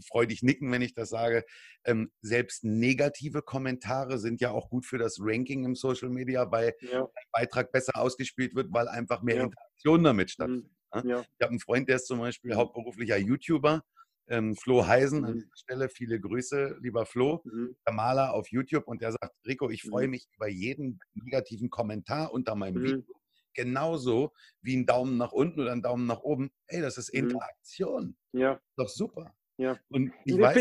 [0.07, 1.45] freudig nicken, wenn ich das sage.
[1.85, 6.73] Ähm, selbst negative Kommentare sind ja auch gut für das Ranking im Social Media, weil
[6.81, 7.03] ja.
[7.03, 9.43] ein Beitrag besser ausgespielt wird, weil einfach mehr ja.
[9.43, 10.31] Interaktion damit mhm.
[10.31, 10.71] stattfindet.
[10.95, 11.03] Ne?
[11.05, 11.21] Ja.
[11.21, 13.83] Ich habe einen Freund, der ist zum Beispiel hauptberuflicher YouTuber.
[14.27, 15.39] Ähm, Flo Heisen, an mhm.
[15.39, 17.75] dieser Stelle viele Grüße, lieber Flo, mhm.
[17.85, 20.11] der Maler auf YouTube und der sagt, Rico, ich freue mhm.
[20.11, 22.83] mich über jeden negativen Kommentar unter meinem mhm.
[22.83, 23.20] Video
[23.53, 26.51] genauso wie ein Daumen nach unten oder ein Daumen nach oben.
[26.67, 27.19] Hey, das ist mhm.
[27.19, 28.15] Interaktion.
[28.33, 28.59] Ja.
[28.77, 29.33] Doch super.
[29.57, 29.79] Ja.
[29.89, 30.57] Und ich, ich weiß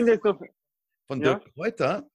[1.06, 1.52] von Dirk ja.
[1.56, 2.10] Reuter,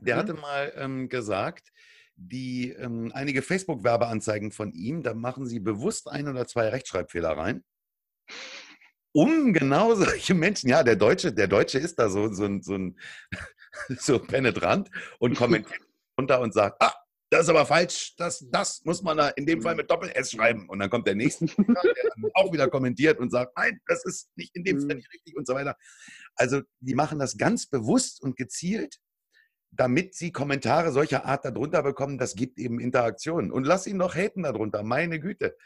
[0.00, 0.18] der mhm.
[0.20, 1.72] hatte mal ähm, gesagt,
[2.16, 7.64] die ähm, einige Facebook-Werbeanzeigen von ihm, da machen sie bewusst ein oder zwei Rechtschreibfehler rein.
[9.12, 12.78] Um genau solche Menschen, ja, der Deutsche, der Deutsche ist da so, so, so,
[13.98, 15.80] so penetrant und kommentiert
[16.18, 16.94] runter und sagt, ah,
[17.30, 20.68] das ist aber falsch, das, das muss man da in dem Fall mit Doppel-S schreiben.
[20.68, 24.30] Und dann kommt der nächste, der dann auch wieder kommentiert und sagt, nein, das ist
[24.36, 24.96] nicht in dem Fall mhm.
[24.96, 25.76] nicht richtig und so weiter.
[26.36, 28.98] Also die machen das ganz bewusst und gezielt,
[29.72, 32.18] damit sie Kommentare solcher Art darunter bekommen.
[32.18, 33.50] Das gibt eben Interaktionen.
[33.50, 35.56] Und lass ihn noch haten darunter, meine Güte.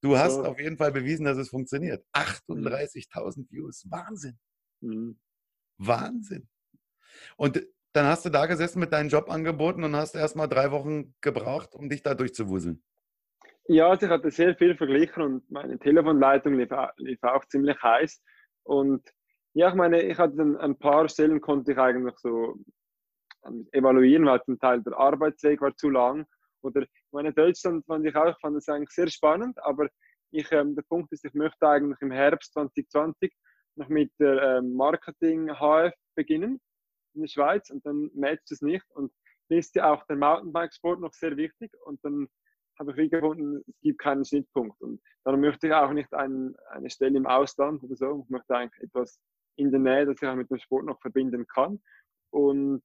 [0.00, 0.44] Du hast so.
[0.44, 2.04] auf jeden Fall bewiesen, dass es funktioniert.
[2.14, 4.38] 38.000 Views, Wahnsinn.
[4.80, 5.18] Mhm.
[5.78, 6.48] Wahnsinn.
[7.36, 11.14] Und dann hast du da gesessen mit deinen Jobangeboten und hast erst mal drei Wochen
[11.20, 12.82] gebraucht, um dich da durchzuwuseln.
[13.66, 18.22] Ja, also ich hatte sehr viel verglichen und meine Telefonleitung lief, lief auch ziemlich heiß.
[18.62, 19.06] Und
[19.52, 22.56] ja, ich meine, ich hatte dann ein paar Stellen konnte ich eigentlich so
[23.46, 26.26] ähm, evaluieren, weil zum Teil der Arbeitsweg war zu lang.
[26.62, 29.88] Oder ich meine, Deutschland fand ich auch, fand es eigentlich sehr spannend, aber
[30.30, 33.32] ich, ähm, der Punkt ist, ich möchte eigentlich im Herbst 2020
[33.76, 36.60] noch mit der ähm, Marketing HF beginnen
[37.18, 38.84] in der Schweiz und dann matcht es nicht.
[38.94, 39.12] Und
[39.48, 42.28] mir ist ja auch der Mountainbikesport noch sehr wichtig und dann
[42.78, 44.80] habe ich wie gefunden, es gibt keinen Schnittpunkt.
[44.80, 48.22] Und darum möchte ich auch nicht ein, eine Stelle im Ausland oder so.
[48.24, 49.20] Ich möchte eigentlich etwas
[49.56, 51.80] in der Nähe, das ich auch mit dem Sport noch verbinden kann.
[52.30, 52.82] Und,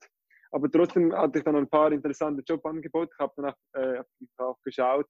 [0.52, 3.12] aber trotzdem hatte ich dann ein paar interessante Jobangebote.
[3.14, 4.04] Ich habe dann auch, äh,
[4.38, 5.06] auch geschaut,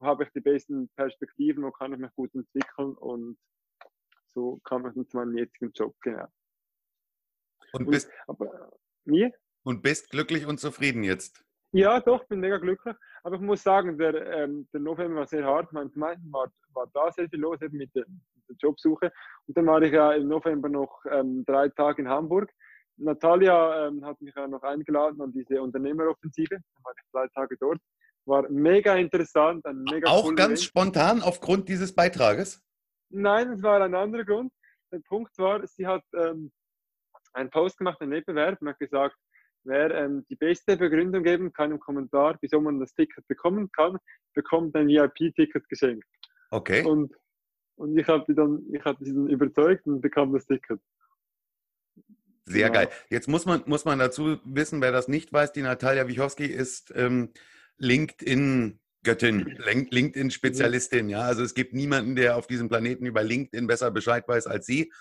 [0.00, 3.38] wo habe ich die besten Perspektiven, wo kann ich mich gut entwickeln und
[4.34, 6.26] so kam ich dann zu meinem jetzigen Job, genau.
[7.78, 8.70] Und bist, aber,
[9.04, 9.32] wie?
[9.64, 11.44] und bist glücklich und zufrieden jetzt?
[11.72, 12.94] Ja, doch, bin mega glücklich.
[13.24, 15.72] Aber ich muss sagen, der, ähm, der November war sehr hart.
[15.72, 18.04] Mein war, war da sehr viel los eben mit der,
[18.48, 19.12] der, Jobsuche.
[19.46, 22.50] Und dann war ich ja im November noch ähm, drei Tage in Hamburg.
[22.96, 26.54] Natalia ähm, hat mich ja noch eingeladen an diese Unternehmeroffensive.
[26.54, 27.80] Dann war ich drei Tage dort.
[28.24, 29.64] War mega interessant.
[29.90, 30.60] Mega Auch ganz Event.
[30.60, 32.62] spontan aufgrund dieses Beitrages?
[33.10, 34.52] Nein, es war ein anderer Grund.
[34.92, 36.52] Der Punkt war, sie hat ähm,
[37.36, 39.16] einen Post gemacht, einen Wettbewerb und hat gesagt,
[39.64, 43.98] wer ähm, die beste Begründung geben kann im Kommentar, wieso man das Ticket bekommen kann,
[44.34, 46.06] bekommt ein VIP-Ticket geschenkt.
[46.50, 46.84] Okay.
[46.84, 47.14] Und,
[47.76, 50.80] und ich habe dann, ich habe sie dann überzeugt und bekam das Ticket.
[52.44, 52.68] Sehr ja.
[52.68, 52.88] geil.
[53.10, 56.92] Jetzt muss man, muss man dazu wissen, wer das nicht weiß, die Natalia Wichowski ist
[56.94, 57.32] ähm,
[57.78, 59.56] LinkedIn Göttin,
[59.90, 61.08] LinkedIn-Spezialistin.
[61.08, 64.66] Ja, also es gibt niemanden, der auf diesem Planeten über LinkedIn besser Bescheid weiß als
[64.66, 64.92] sie.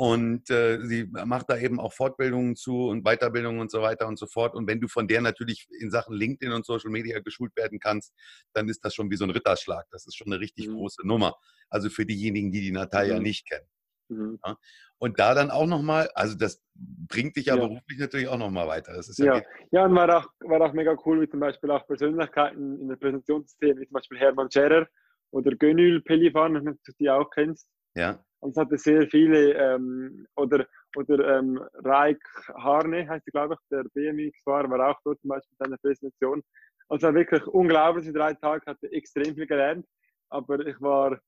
[0.00, 4.18] Und äh, sie macht da eben auch Fortbildungen zu und Weiterbildungen und so weiter und
[4.18, 4.54] so fort.
[4.54, 8.14] Und wenn du von der natürlich in Sachen LinkedIn und Social Media geschult werden kannst,
[8.54, 9.84] dann ist das schon wie so ein Ritterschlag.
[9.90, 10.76] Das ist schon eine richtig mhm.
[10.76, 11.36] große Nummer.
[11.68, 13.24] Also für diejenigen, die die Natalia mhm.
[13.24, 13.66] nicht kennen.
[14.08, 14.38] Mhm.
[14.42, 14.56] Ja?
[14.96, 17.60] Und da dann auch nochmal, also das bringt dich ja, ja.
[17.60, 18.94] beruflich natürlich auch nochmal weiter.
[18.94, 21.70] Das ist ja, ja, ja, und war auch, war auch mega cool, wie zum Beispiel
[21.72, 24.88] auch Persönlichkeiten in der Präsentationssystem, wie zum Beispiel Hermann Scherer
[25.30, 27.68] oder Gönül Pelifan, wenn du die auch kennst.
[27.94, 28.24] Ja.
[28.40, 32.22] Und es hatte sehr viele, ähm, oder, oder ähm, Raik
[32.54, 36.42] Harne, heißt er, glaube ich, der BMX-Fahrer, war auch dort zum Beispiel in seiner Präsentation.
[36.88, 39.86] Also wirklich unglaublich, in drei Tagen hatte ich extrem viel gelernt,
[40.30, 41.20] aber ich war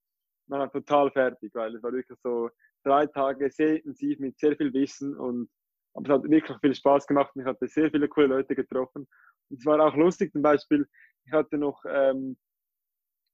[0.49, 2.51] man total fertig, weil es war wirklich so
[2.85, 5.49] drei Tage sehr intensiv mit sehr viel Wissen und
[5.95, 9.07] aber es hat wirklich viel Spaß gemacht und ich hatte sehr viele coole Leute getroffen.
[9.51, 10.89] Und es war auch lustig, zum Beispiel,
[11.27, 12.39] ich hatte noch ähm,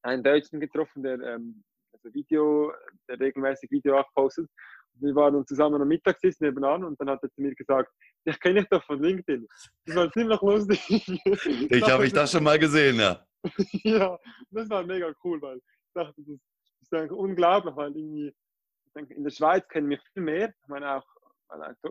[0.03, 1.63] einen Deutschen getroffen, der ähm,
[2.05, 2.73] also Video,
[3.09, 4.49] der regelmäßig Video auch postet.
[4.95, 7.91] wir waren dann zusammen am Mittagstisch nebenan und dann hat er zu mir gesagt,
[8.25, 9.47] ich kenne dich doch von LinkedIn.
[9.87, 10.81] Das war ziemlich lustig.
[11.71, 13.25] Ich habe ich das schon mal gesehen, ja.
[13.85, 14.19] ja,
[14.51, 16.43] das war mega cool, weil ich dachte, das ist,
[16.91, 20.49] das ist unglaublich, weil irgendwie, ich denke, in der Schweiz kennen mich viel mehr.
[20.49, 21.07] Ich meine auch,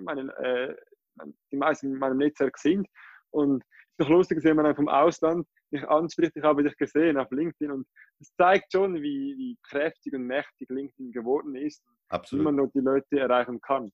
[0.02, 0.76] meine, äh,
[1.52, 2.88] die meisten in meinem Netzwerk sind.
[3.32, 3.67] Und es
[3.98, 7.71] ist doch lustig, wenn man vom Ausland mich anspricht, ich habe dich gesehen auf LinkedIn
[7.71, 7.88] und
[8.19, 12.41] es zeigt schon, wie, wie kräftig und mächtig LinkedIn geworden ist Absolut.
[12.41, 13.91] wie man nur die Leute erreichen kann.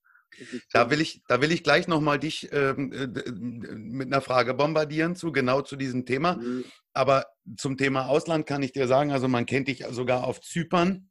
[0.72, 5.16] Da will ich, da will ich gleich nochmal dich ähm, äh, mit einer Frage bombardieren
[5.16, 6.38] zu, genau zu diesem Thema.
[6.38, 6.66] Mhm.
[6.94, 11.10] Aber zum Thema Ausland kann ich dir sagen, also man kennt dich sogar auf Zypern.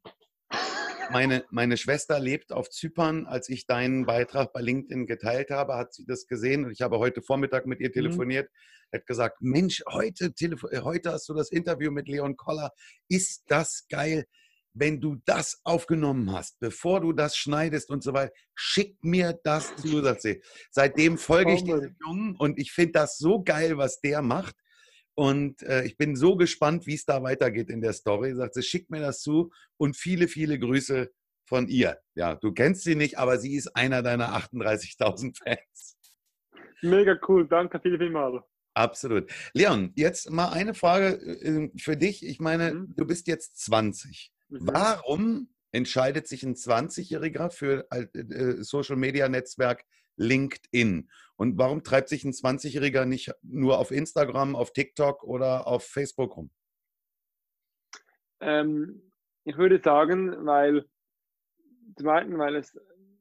[1.11, 3.25] Meine, meine Schwester lebt auf Zypern.
[3.25, 6.99] Als ich deinen Beitrag bei LinkedIn geteilt habe, hat sie das gesehen und ich habe
[6.99, 7.93] heute Vormittag mit ihr mhm.
[7.93, 8.49] telefoniert.
[8.49, 8.97] Mhm.
[8.97, 12.71] Hat gesagt, Mensch, heute, äh, heute hast du das Interview mit Leon Koller.
[13.07, 14.25] Ist das geil?
[14.73, 19.71] wenn du das aufgenommen hast, bevor du das schneidest und so weiter, schick mir das
[19.75, 20.43] zusätzlich.
[20.71, 24.55] Seitdem folge ich diesem Jungen und ich finde das so geil, was der macht.
[25.15, 28.33] Und äh, ich bin so gespannt, wie es da weitergeht in der Story.
[28.33, 31.11] Sagt sie, schick mir das zu und viele, viele Grüße
[31.45, 31.99] von ihr.
[32.15, 35.97] Ja, du kennst sie nicht, aber sie ist einer deiner 38.000 Fans.
[36.81, 38.43] Mega cool, danke viel, vielmals.
[38.73, 39.31] Absolut.
[39.53, 42.25] Leon, jetzt mal eine Frage äh, für dich.
[42.25, 42.93] Ich meine, mhm.
[42.95, 44.31] du bist jetzt 20.
[44.49, 44.59] Mhm.
[44.61, 49.85] Warum entscheidet sich ein 20-Jähriger für äh, äh, Social Media Netzwerk
[50.17, 51.09] LinkedIn?
[51.35, 56.37] Und warum treibt sich ein 20-Jähriger nicht nur auf Instagram, auf TikTok oder auf Facebook
[56.37, 56.51] rum?
[58.39, 59.11] Ähm,
[59.45, 60.85] ich würde sagen, weil
[61.97, 62.77] zum einen, weil es,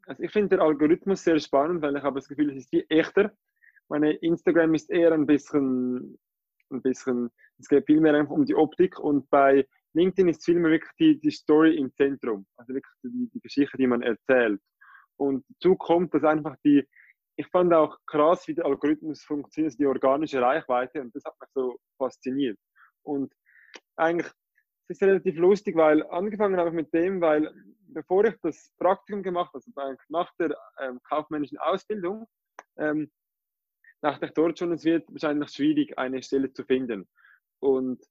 [0.06, 2.84] also ich finde den Algorithmus sehr spannend, weil ich habe das Gefühl, es ist viel
[2.88, 3.32] echter.
[3.88, 6.18] Meine Instagram ist eher ein bisschen,
[6.70, 10.70] ein bisschen, es geht viel mehr einfach um die Optik und bei LinkedIn ist vielmehr
[10.70, 14.60] wirklich die, die Story im Zentrum, also wirklich die, die Geschichte, die man erzählt.
[15.16, 16.86] Und dazu kommt, dass einfach die,
[17.36, 21.50] ich fand auch krass, wie der Algorithmus funktioniert, die organische Reichweite und das hat mich
[21.54, 22.58] so fasziniert.
[23.02, 23.32] Und
[23.96, 24.30] eigentlich
[24.88, 27.52] es ist relativ lustig, weil angefangen habe ich mit dem, weil
[27.88, 32.26] bevor ich das Praktikum gemacht habe, also nach der ähm, kaufmännischen Ausbildung,
[32.76, 33.10] ähm,
[34.02, 37.08] dachte ich dort schon, es wird wahrscheinlich schwierig, eine Stelle zu finden.
[37.60, 38.04] Und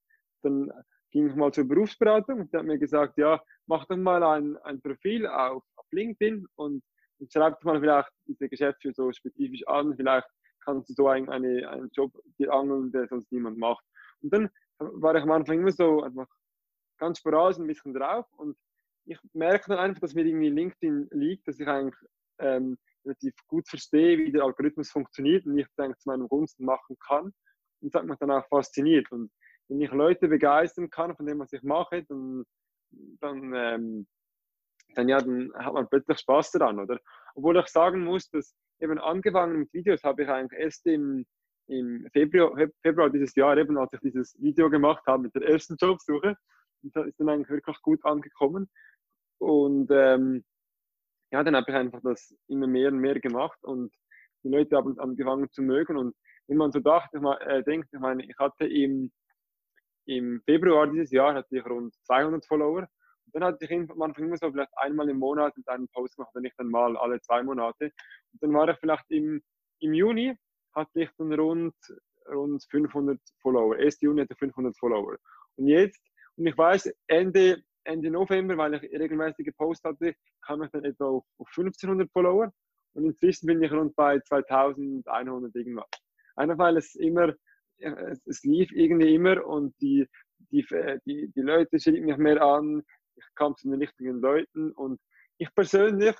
[0.43, 0.71] dann
[1.11, 4.57] ging ich mal zur Berufsberatung und der hat mir gesagt, ja, mach doch mal ein,
[4.57, 6.83] ein Profil auf, auf LinkedIn und
[7.29, 10.27] schreib mal vielleicht diese Geschäfte so spezifisch an, vielleicht
[10.63, 13.83] kannst du so einen, eine, einen Job dir angeln, der sonst niemand macht.
[14.21, 16.27] Und dann war ich am Anfang immer so einfach
[16.97, 18.55] ganz voraus ein bisschen drauf und
[19.05, 21.95] ich merke dann einfach, dass mir irgendwie LinkedIn liegt, dass ich eigentlich
[22.39, 26.97] ähm, relativ gut verstehe, wie der Algorithmus funktioniert und ich denke zu meinem Gunsten machen
[26.99, 27.25] kann.
[27.25, 29.11] Und das hat mich dann auch fasziniert.
[29.11, 29.31] Und
[29.67, 32.43] wenn ich Leute begeistern kann von dem, was ich mache, dann,
[33.19, 34.07] dann, ähm,
[34.95, 36.99] dann, ja, dann hat man plötzlich Spaß daran, oder?
[37.35, 41.25] Obwohl ich sagen muss, dass eben angefangen mit Videos habe ich eigentlich erst im,
[41.67, 45.75] im Februar, Februar dieses Jahr, eben als ich dieses Video gemacht habe mit der ersten
[45.79, 46.35] Jobsuche,
[46.83, 48.69] das ist dann eigentlich wirklich gut angekommen.
[49.39, 50.43] Und ähm,
[51.31, 53.93] ja, dann habe ich einfach das immer mehr und mehr gemacht und
[54.43, 55.97] die Leute haben angefangen zu mögen.
[55.97, 56.15] Und
[56.47, 59.11] wenn man so dachte, ich meine, äh, denkt, ich meine, ich hatte im
[60.05, 62.87] im Februar dieses Jahr hatte ich rund 200 Follower.
[63.33, 66.45] Dann hatte ich am Anfang immer so vielleicht einmal im Monat einen Post gemacht, wenn
[66.45, 67.85] ich dann mal alle zwei Monate.
[68.33, 69.41] Und dann war ich vielleicht im,
[69.79, 70.35] im Juni,
[70.73, 71.75] hatte ich dann rund,
[72.29, 73.75] rund 500 Follower.
[73.75, 74.01] 1.
[74.01, 75.17] Juni hatte ich 500 Follower.
[75.57, 76.01] Und jetzt,
[76.37, 81.05] und ich weiß, Ende, Ende November, weil ich regelmäßig gepostet hatte, kam ich dann etwa
[81.05, 82.51] auf, auf 1500 Follower.
[82.93, 85.89] Und inzwischen bin ich rund bei 2100 irgendwas.
[86.35, 87.33] Einfach weil es immer
[87.81, 90.07] es, es, lief irgendwie immer und die,
[90.51, 90.65] die,
[91.05, 92.83] die, die Leute schrieben mich mehr an,
[93.15, 94.99] ich kam zu den richtigen Leuten und
[95.37, 96.15] ich persönlich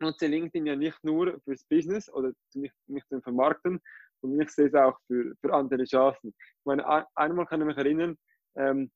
[0.00, 3.80] nutze LinkedIn ja nicht nur fürs Business oder mich, mich zu vermarkten,
[4.20, 6.34] sondern ich sehe es auch für, für andere Chancen.
[6.38, 8.16] Ich meine, einmal kann ich mich erinnern,
[8.56, 8.90] ähm,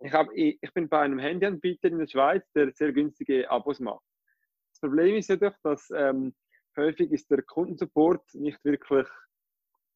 [0.00, 3.80] ich, hab, ich, ich bin bei einem Handyanbieter in der Schweiz, der sehr günstige Abos
[3.80, 4.04] macht.
[4.72, 6.34] Das Problem ist jedoch, dass ähm,
[6.76, 9.08] häufig ist der Kundensupport nicht wirklich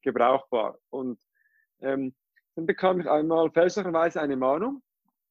[0.03, 0.79] gebrauchbar.
[0.91, 1.21] Und
[1.81, 2.15] ähm,
[2.55, 4.83] dann bekam ich einmal fälschlicherweise eine Mahnung.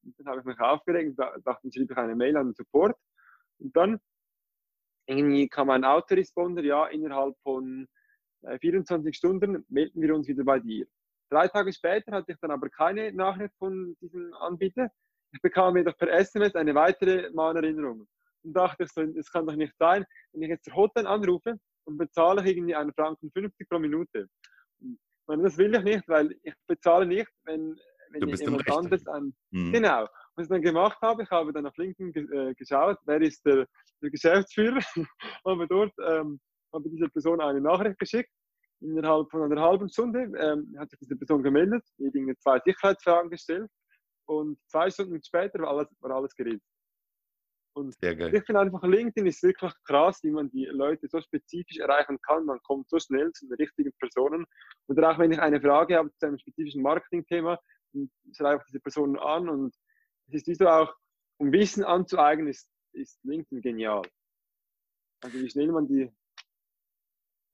[0.08, 2.96] Und dann habe ich mich aufgeregt und dachte, schrieb ich eine Mail an den Support.
[3.60, 4.00] Und dann
[5.06, 7.88] irgendwie kam ein Autoresponder, ja, innerhalb von
[8.44, 10.86] äh, 24 Stunden melden wir uns wieder bei dir.
[11.30, 14.90] Drei Tage später hatte ich dann aber keine Nachricht von diesem Anbieter.
[15.34, 18.08] ich bekam mir doch per SMS eine weitere Mahnerinnerung.
[18.44, 21.60] Und dachte ich so, es kann doch nicht sein, wenn ich jetzt der Hotline anrufe
[21.86, 24.30] und bezahle ich irgendwie einen Franken 50 pro Minute.
[24.80, 27.78] Und das will ich nicht, weil ich bezahle nicht, wenn,
[28.12, 29.34] wenn jemand anderes ein.
[29.52, 29.72] Mhm.
[29.72, 30.08] Genau.
[30.36, 33.44] Was ich dann gemacht habe, ich habe dann auf LinkedIn ge äh, geschaut, wer ist
[33.46, 33.66] der,
[34.02, 34.80] der Geschäftsführer,
[35.46, 36.40] habe dort ähm,
[36.74, 38.30] habe dieser Person eine Nachricht geschickt.
[38.80, 43.72] Innerhalb von einer halben Stunde ähm, hat sich diese Person gemeldet, mir zwei Sicherheitsfragen gestellt
[44.28, 46.62] und zwei Stunden später war alles, war alles geredet.
[47.78, 52.18] Und ich finde einfach, LinkedIn ist wirklich krass, wie man die Leute so spezifisch erreichen
[52.22, 52.46] kann.
[52.46, 54.46] Man kommt so schnell zu den richtigen Personen.
[54.88, 57.60] Und auch wenn ich eine Frage habe zu einem spezifischen Marketingthema,
[58.36, 59.50] schreibe ich diese Person an.
[59.50, 59.76] Und
[60.28, 60.94] es ist wie so auch,
[61.40, 64.02] um Wissen anzueignen, ist, ist LinkedIn genial.
[65.24, 66.12] Also wie schnell man die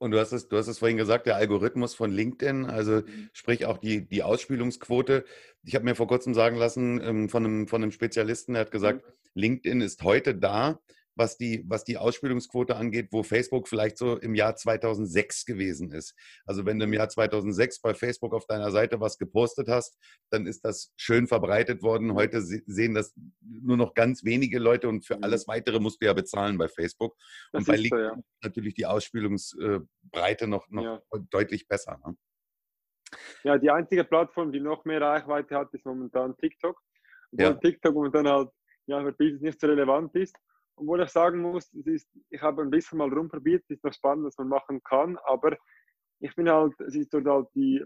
[0.03, 3.65] und du hast es, du hast es vorhin gesagt, der Algorithmus von LinkedIn, also sprich
[3.65, 5.23] auch die, die Ausspielungsquote.
[5.63, 8.71] Ich habe mir vor kurzem sagen lassen ähm, von, einem, von einem Spezialisten, der hat
[8.71, 9.11] gesagt, mhm.
[9.35, 10.81] LinkedIn ist heute da,
[11.15, 16.15] was die, was die Ausspielungsquote angeht, wo Facebook vielleicht so im Jahr 2006 gewesen ist.
[16.45, 19.97] Also wenn du im Jahr 2006 bei Facebook auf deiner Seite was gepostet hast,
[20.31, 22.13] dann ist das schön verbreitet worden.
[22.13, 25.23] Heute sehen das nur noch ganz wenige Leute und für mhm.
[25.23, 27.15] alles Weitere musst du ja bezahlen bei Facebook.
[27.51, 28.23] Das und bei LinkedIn so, ja.
[28.43, 31.01] natürlich die Ausspielungsbreite noch, noch ja.
[31.29, 31.99] deutlich besser.
[32.05, 32.15] Ne?
[33.43, 36.81] Ja, die einzige Plattform, die noch mehr Reichweite hat, ist momentan TikTok.
[37.31, 37.53] Obwohl ja.
[37.53, 38.49] TikTok momentan halt
[38.85, 40.35] ja, für Business nicht so relevant ist.
[40.75, 44.25] Obwohl ich sagen muss, ist, ich habe ein bisschen mal rumprobiert, es ist noch spannend,
[44.25, 45.55] was man machen kann, aber
[46.19, 47.83] ich finde halt, es ist dort halt die,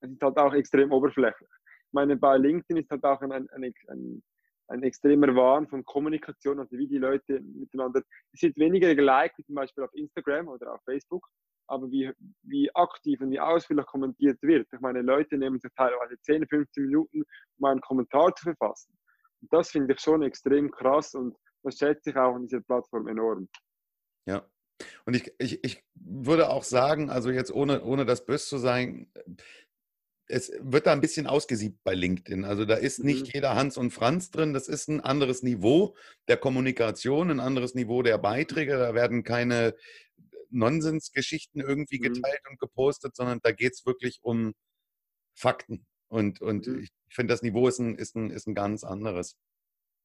[0.00, 1.48] es ist halt auch extrem oberflächlich.
[1.48, 3.48] Ich meine, bei LinkedIn ist halt auch ein, ein,
[3.88, 4.22] ein,
[4.68, 9.44] ein extremer Wahn von Kommunikation, also wie die Leute miteinander, es sind weniger geliked, wie
[9.44, 11.26] zum Beispiel auf Instagram oder auf Facebook,
[11.66, 12.10] aber wie,
[12.42, 14.66] wie aktiv und wie ausführlich kommentiert wird.
[14.72, 17.22] Ich meine, Leute nehmen sich teilweise 10, 15 Minuten,
[17.58, 18.96] um einen Kommentar zu verfassen.
[19.40, 23.08] Und das finde ich schon extrem krass und das schätze ich auch an dieser Plattform
[23.08, 23.48] enorm.
[24.26, 24.48] Ja.
[25.06, 29.10] Und ich, ich, ich würde auch sagen, also jetzt ohne, ohne das böse zu sein,
[30.26, 32.44] es wird da ein bisschen ausgesiebt bei LinkedIn.
[32.44, 33.30] Also da ist nicht mhm.
[33.34, 34.54] jeder Hans und Franz drin.
[34.54, 35.96] Das ist ein anderes Niveau
[36.28, 38.78] der Kommunikation, ein anderes Niveau der Beiträge.
[38.78, 39.74] Da werden keine
[40.50, 42.14] Nonsensgeschichten irgendwie mhm.
[42.14, 42.52] geteilt mhm.
[42.52, 44.54] und gepostet, sondern da geht es wirklich um
[45.34, 45.86] Fakten.
[46.08, 46.80] Und, und mhm.
[46.80, 49.36] ich finde, das Niveau ist ein, ist, ein, ist ein ganz anderes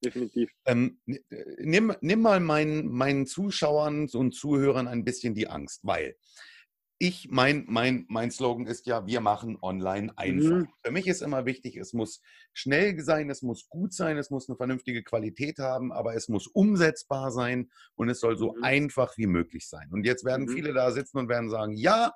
[0.03, 0.51] definitiv.
[0.65, 1.19] Ähm, äh,
[1.59, 6.15] nimm, nimm mal meinen, meinen Zuschauern und Zuhörern ein bisschen die Angst, weil
[7.01, 10.49] ich, mein, mein, mein Slogan ist ja, wir machen online einfach.
[10.49, 10.67] Mhm.
[10.83, 12.21] Für mich ist immer wichtig, es muss
[12.53, 16.45] schnell sein, es muss gut sein, es muss eine vernünftige Qualität haben, aber es muss
[16.47, 18.63] umsetzbar sein und es soll so mhm.
[18.63, 19.87] einfach wie möglich sein.
[19.91, 20.51] Und jetzt werden mhm.
[20.51, 22.11] viele da sitzen und werden sagen, ja,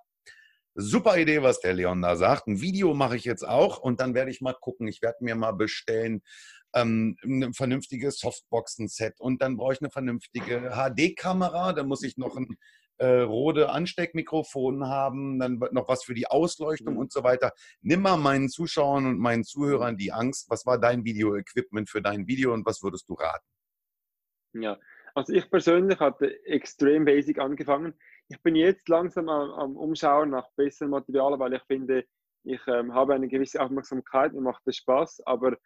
[0.75, 2.47] super Idee, was der Leon da sagt.
[2.47, 4.87] Ein Video mache ich jetzt auch und dann werde ich mal gucken.
[4.87, 6.23] Ich werde mir mal bestellen,
[6.73, 12.35] ähm, ein vernünftiges Softboxen-Set und dann brauche ich eine vernünftige HD-Kamera, dann muss ich noch
[12.35, 12.57] ein
[12.97, 16.99] äh, Rode Ansteckmikrofon haben, dann noch was für die Ausleuchtung mhm.
[16.99, 17.51] und so weiter.
[17.81, 20.49] Nimm mal meinen Zuschauern und meinen Zuhörern die Angst.
[20.49, 23.45] Was war dein Video-Equipment für dein Video und was würdest du raten?
[24.53, 24.77] Ja,
[25.15, 27.93] also ich persönlich hatte extrem basic angefangen.
[28.29, 32.05] Ich bin jetzt langsam am, am Umschauen nach besseren Materialien, weil ich finde,
[32.43, 35.57] ich ähm, habe eine gewisse Aufmerksamkeit, mir macht das Spaß, aber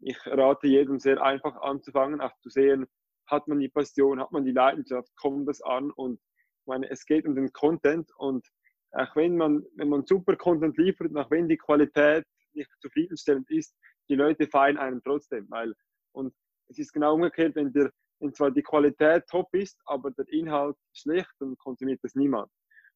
[0.00, 2.86] ich rate jedem sehr einfach anzufangen, auch zu sehen,
[3.26, 6.20] hat man die Passion, hat man die Leidenschaft, kommt das an und
[6.60, 8.46] ich meine, es geht um den Content und
[8.92, 13.76] auch wenn man, wenn man super Content liefert, auch wenn die Qualität nicht zufriedenstellend ist,
[14.08, 15.74] die Leute feiern einen trotzdem, weil
[16.12, 16.34] und
[16.68, 20.76] es ist genau umgekehrt, wenn, der, wenn zwar die Qualität top ist, aber der Inhalt
[20.92, 22.50] schlecht, dann konsumiert das niemand.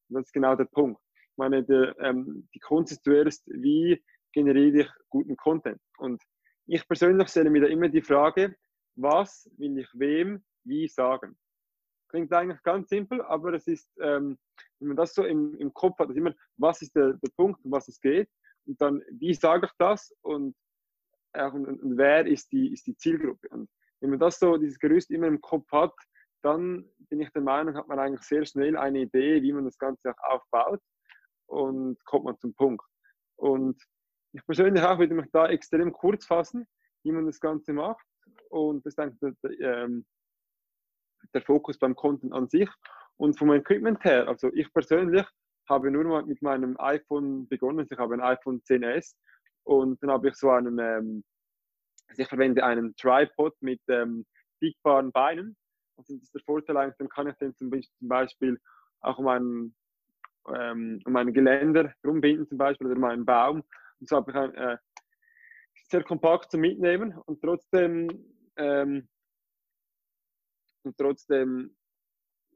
[0.08, 1.00] Und das ist genau der Punkt.
[1.14, 5.80] Ich meine, der, ähm, die Kunst ist zuerst, wie generiere ich guten Content?
[5.98, 6.22] Und
[6.70, 8.54] ich persönlich stelle mir da immer die Frage,
[8.94, 11.36] was will ich wem wie sagen?
[12.08, 14.38] Klingt eigentlich ganz simpel, aber es ist, ähm,
[14.78, 17.64] wenn man das so im, im Kopf hat, ist immer, was ist der, der Punkt,
[17.64, 18.28] um was es geht
[18.66, 20.54] und dann, wie sage ich das und,
[21.32, 23.48] äh, und, und, wer ist die, ist die Zielgruppe?
[23.48, 23.68] Und
[24.00, 25.94] wenn man das so, dieses Gerüst immer im Kopf hat,
[26.42, 29.78] dann bin ich der Meinung, hat man eigentlich sehr schnell eine Idee, wie man das
[29.78, 30.80] Ganze auch aufbaut
[31.46, 32.84] und kommt man zum Punkt.
[33.36, 33.82] Und
[34.32, 36.66] ich persönlich auch würde mich da extrem kurz fassen,
[37.02, 38.04] wie man das Ganze macht.
[38.48, 40.04] Und das ist eigentlich der, ähm,
[41.34, 42.68] der Fokus beim Content an sich.
[43.16, 45.26] Und vom Equipment her, also ich persönlich
[45.68, 47.86] habe nur mal mit meinem iPhone begonnen.
[47.90, 49.14] Ich habe ein iPhone 10s
[49.64, 51.24] und dann habe ich so einen, ähm,
[52.08, 54.26] also ich verwende einen Tripod mit ähm,
[54.58, 55.56] biegbaren Beinen.
[55.96, 57.70] Also das ist der Vorteil eigentlich, dann kann ich den zum
[58.00, 58.58] Beispiel
[59.00, 59.76] auch um einen,
[60.48, 63.62] ähm, um Geländer rumbinden zum Beispiel oder um einen Baum
[64.00, 64.76] und so habe ich äh,
[65.90, 68.08] sehr kompakt zum Mitnehmen und trotzdem,
[68.56, 69.08] ähm,
[70.82, 71.76] und trotzdem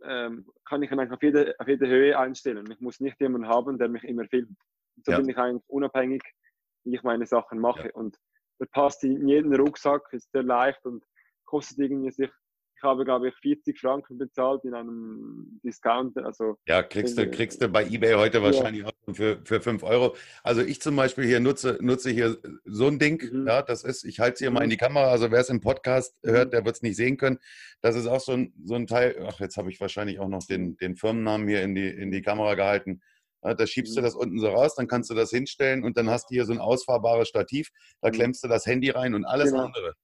[0.04, 2.70] ähm, kann ich ihn auf jede, auf jede Höhe einstellen.
[2.70, 4.58] Ich muss nicht jemanden haben, der mich immer filmt.
[5.04, 5.18] So ja.
[5.18, 6.22] bin ich eigentlich unabhängig,
[6.84, 7.88] wie ich meine Sachen mache.
[7.88, 7.94] Ja.
[7.94, 8.16] Und
[8.60, 11.04] der passt in jeden Rucksack, ist sehr leicht und
[11.44, 12.30] kostet irgendwie sich
[12.84, 16.24] habe, glaube ich, 40 Franken bezahlt in einem Discounter.
[16.24, 18.44] Also ja, kriegst du, kriegst du bei eBay heute ja.
[18.44, 20.14] wahrscheinlich auch für, für 5 Euro.
[20.42, 23.22] Also ich zum Beispiel hier nutze, nutze hier so ein Ding.
[23.32, 23.46] Mhm.
[23.46, 24.54] Ja, das ist, ich halte es hier mhm.
[24.54, 25.08] mal in die Kamera.
[25.08, 26.30] Also wer es im Podcast mhm.
[26.30, 27.38] hört, der wird es nicht sehen können.
[27.80, 29.26] Das ist auch so ein, so ein Teil.
[29.28, 32.22] Ach, jetzt habe ich wahrscheinlich auch noch den, den Firmennamen hier in die, in die
[32.22, 33.00] Kamera gehalten.
[33.42, 34.04] Ja, da schiebst du mhm.
[34.04, 36.52] das unten so raus, dann kannst du das hinstellen und dann hast du hier so
[36.52, 37.70] ein ausfahrbares Stativ.
[38.00, 38.12] Da mhm.
[38.12, 39.64] klemmst du das Handy rein und alles genau.
[39.64, 39.94] andere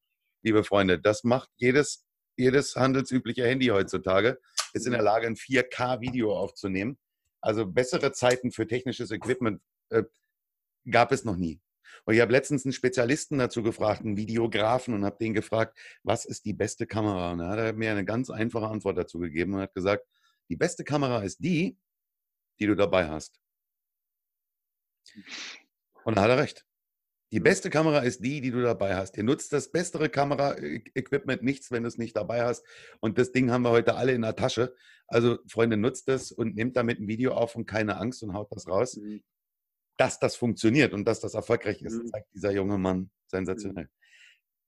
[0.43, 0.99] liebe Freunde.
[0.99, 2.05] Das macht jedes
[2.41, 4.41] jedes handelsübliche Handy heutzutage
[4.73, 6.99] ist in der Lage, ein 4K-Video aufzunehmen.
[7.41, 9.61] Also bessere Zeiten für technisches Equipment
[9.91, 10.05] äh,
[10.91, 11.61] gab es noch nie.
[12.05, 16.25] Und ich habe letztens einen Spezialisten dazu gefragt, einen Videografen, und habe den gefragt, was
[16.25, 17.33] ist die beste Kamera?
[17.33, 20.07] Und er hat mir eine ganz einfache Antwort dazu gegeben und hat gesagt,
[20.49, 21.79] die beste Kamera ist die,
[22.59, 23.41] die du dabei hast.
[26.05, 26.67] Und da hat er recht.
[27.33, 29.17] Die beste Kamera ist die, die du dabei hast.
[29.17, 32.65] Ihr nutzt das bessere Kamera-Equipment nichts, wenn du es nicht dabei hast.
[32.99, 34.75] Und das Ding haben wir heute alle in der Tasche.
[35.07, 38.51] Also, Freunde, nutzt das und nehmt damit ein Video auf und keine Angst und haut
[38.51, 38.97] das raus.
[38.97, 39.23] Mhm.
[39.97, 42.07] Dass das funktioniert und dass das erfolgreich ist, mhm.
[42.07, 43.11] zeigt dieser junge Mann mhm.
[43.29, 43.85] sensationell.
[43.85, 43.91] Mhm.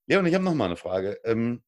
[0.07, 1.19] Leon, ich habe noch mal eine Frage.
[1.25, 1.65] Ähm,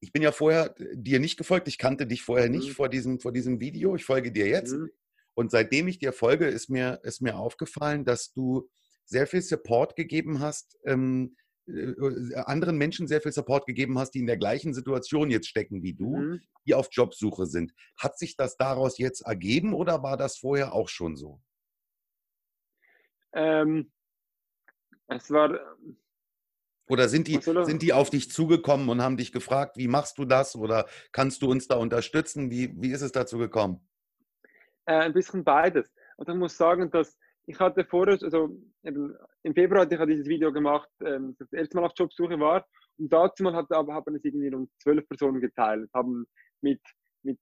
[0.00, 1.68] ich bin ja vorher dir nicht gefolgt.
[1.68, 2.72] Ich kannte dich vorher nicht mhm.
[2.72, 3.94] vor, diesem, vor diesem Video.
[3.94, 4.72] Ich folge dir jetzt.
[4.72, 4.90] Mhm.
[5.34, 8.68] Und seitdem ich dir folge, ist mir, ist mir aufgefallen, dass du
[9.12, 11.36] sehr viel Support gegeben hast, ähm,
[11.68, 15.48] äh, äh, anderen Menschen sehr viel Support gegeben hast, die in der gleichen Situation jetzt
[15.48, 16.40] stecken wie du, mhm.
[16.66, 17.72] die auf Jobsuche sind.
[17.96, 21.40] Hat sich das daraus jetzt ergeben oder war das vorher auch schon so?
[23.32, 23.92] Ähm,
[25.06, 25.58] es war.
[26.88, 30.24] Oder sind die, sind die auf dich zugekommen und haben dich gefragt, wie machst du
[30.24, 32.50] das oder kannst du uns da unterstützen?
[32.50, 33.88] Wie, wie ist es dazu gekommen?
[34.84, 35.88] Äh, ein bisschen beides.
[36.16, 38.50] Und ich muss sagen, dass ich hatte vorher, also
[38.84, 42.66] eben, im Februar hatte ich dieses Video gemacht, ähm, das erste Mal auf Jobsuche war.
[42.98, 46.26] Und dazu mal hat, haben es irgendwie rund zwölf Personen geteilt, haben
[46.60, 46.80] mit,
[47.22, 47.38] mit,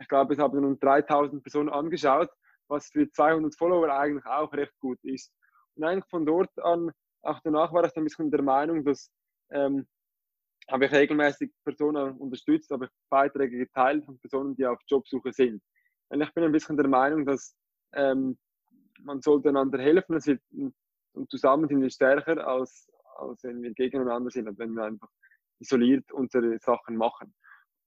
[0.00, 2.30] ich glaube, es haben rund 3000 Personen angeschaut,
[2.68, 5.32] was für 200 Follower eigentlich auch recht gut ist.
[5.74, 6.90] Und eigentlich von dort an,
[7.22, 9.10] auch danach war ich dann ein bisschen der Meinung, dass
[9.50, 9.86] ähm,
[10.70, 15.62] habe ich regelmäßig Personen unterstützt, habe ich Beiträge geteilt von Personen, die auf Jobsuche sind.
[16.08, 17.54] Und ich bin ein bisschen der Meinung, dass
[17.92, 18.38] ähm,
[19.00, 20.40] man sollte einander helfen wird,
[21.14, 25.08] und zusammen sind wir stärker, als, als wenn wir gegeneinander sind und wenn wir einfach
[25.60, 27.34] isoliert unsere Sachen machen.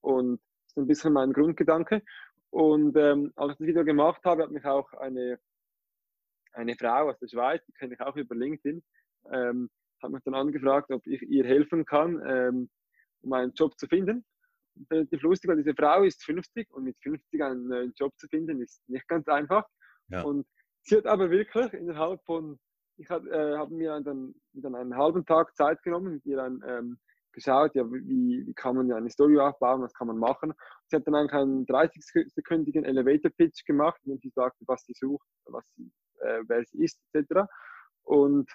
[0.02, 2.02] Und das ist ein bisschen mein Grundgedanke.
[2.50, 5.40] Und ähm, als ich das Video gemacht habe, hat mich auch eine,
[6.54, 8.82] eine Frau aus der Schweiz, die kenne ich auch über LinkedIn,
[9.32, 9.70] ähm,
[10.02, 12.70] hat mich dann angefragt, ob ich ihr helfen kann, ähm,
[13.22, 14.26] um einen Job zu finden.
[14.90, 18.62] Relativ lustig, weil diese Frau ist 50 und mit 50 einen neuen Job zu finden,
[18.62, 19.66] ist nicht ganz einfach.
[20.10, 20.22] Ja.
[20.22, 20.48] Und
[20.88, 22.58] Sie hat aber wirklich innerhalb von,
[22.96, 26.64] ich habe äh, hab mir dann, dann einen halben Tag Zeit genommen, mit ihr dann
[26.66, 26.98] ähm,
[27.34, 30.54] geschaut, ja, wie, wie kann man ja eine Story aufbauen, was kann man machen.
[30.88, 35.70] Sie hat dann eigentlich einen 30-sekündigen Elevator-Pitch gemacht, dem sie sagte, was sie sucht, was
[35.76, 37.50] sie, äh, wer sie ist, etc.
[38.04, 38.50] Und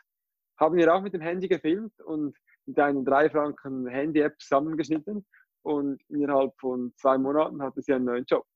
[0.58, 5.26] haben wir auch mit dem Handy gefilmt und mit einem 3 Franken Handy-App zusammengeschnitten
[5.60, 8.46] und innerhalb von zwei Monaten hatte sie einen neuen Job.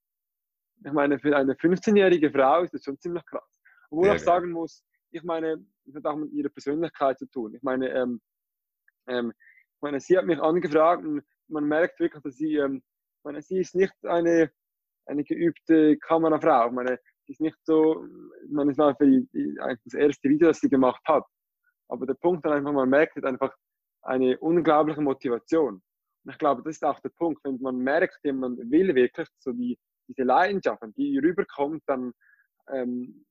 [0.82, 3.55] Ich meine, für eine 15-jährige Frau ist das schon ziemlich krass.
[3.90, 7.54] Obwohl ich sagen muss, ich meine, das hat auch mit ihrer Persönlichkeit zu tun.
[7.54, 8.20] Ich meine, ähm,
[9.08, 9.32] ähm,
[9.76, 13.42] ich meine, sie hat mich angefragt und man merkt wirklich, dass sie, ähm, ich meine,
[13.42, 14.50] sie ist nicht eine,
[15.06, 16.68] eine geübte Kamerafrau.
[16.68, 18.04] Ich meine, sie ist nicht so,
[18.44, 21.24] ich meine, es war für die, die, das erste Video, das sie gemacht hat.
[21.88, 23.54] Aber der Punkt dann einfach, man merkt einfach
[24.02, 25.82] eine unglaubliche Motivation.
[26.24, 29.52] Und ich glaube, das ist auch der Punkt, wenn man merkt, jemand will wirklich so
[29.52, 29.78] die,
[30.08, 32.12] diese Leidenschaft, die rüberkommt, dann
[32.72, 33.24] ähm,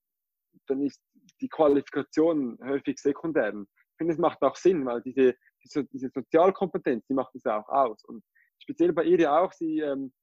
[0.67, 1.01] dann ist
[1.41, 3.49] die Qualifikation häufig sekundär.
[3.49, 8.03] Ich finde, es macht auch Sinn, weil diese, diese, Sozialkompetenz, die macht es auch aus.
[8.05, 8.23] Und
[8.59, 10.13] speziell bei ihr ja auch, sie, ähm,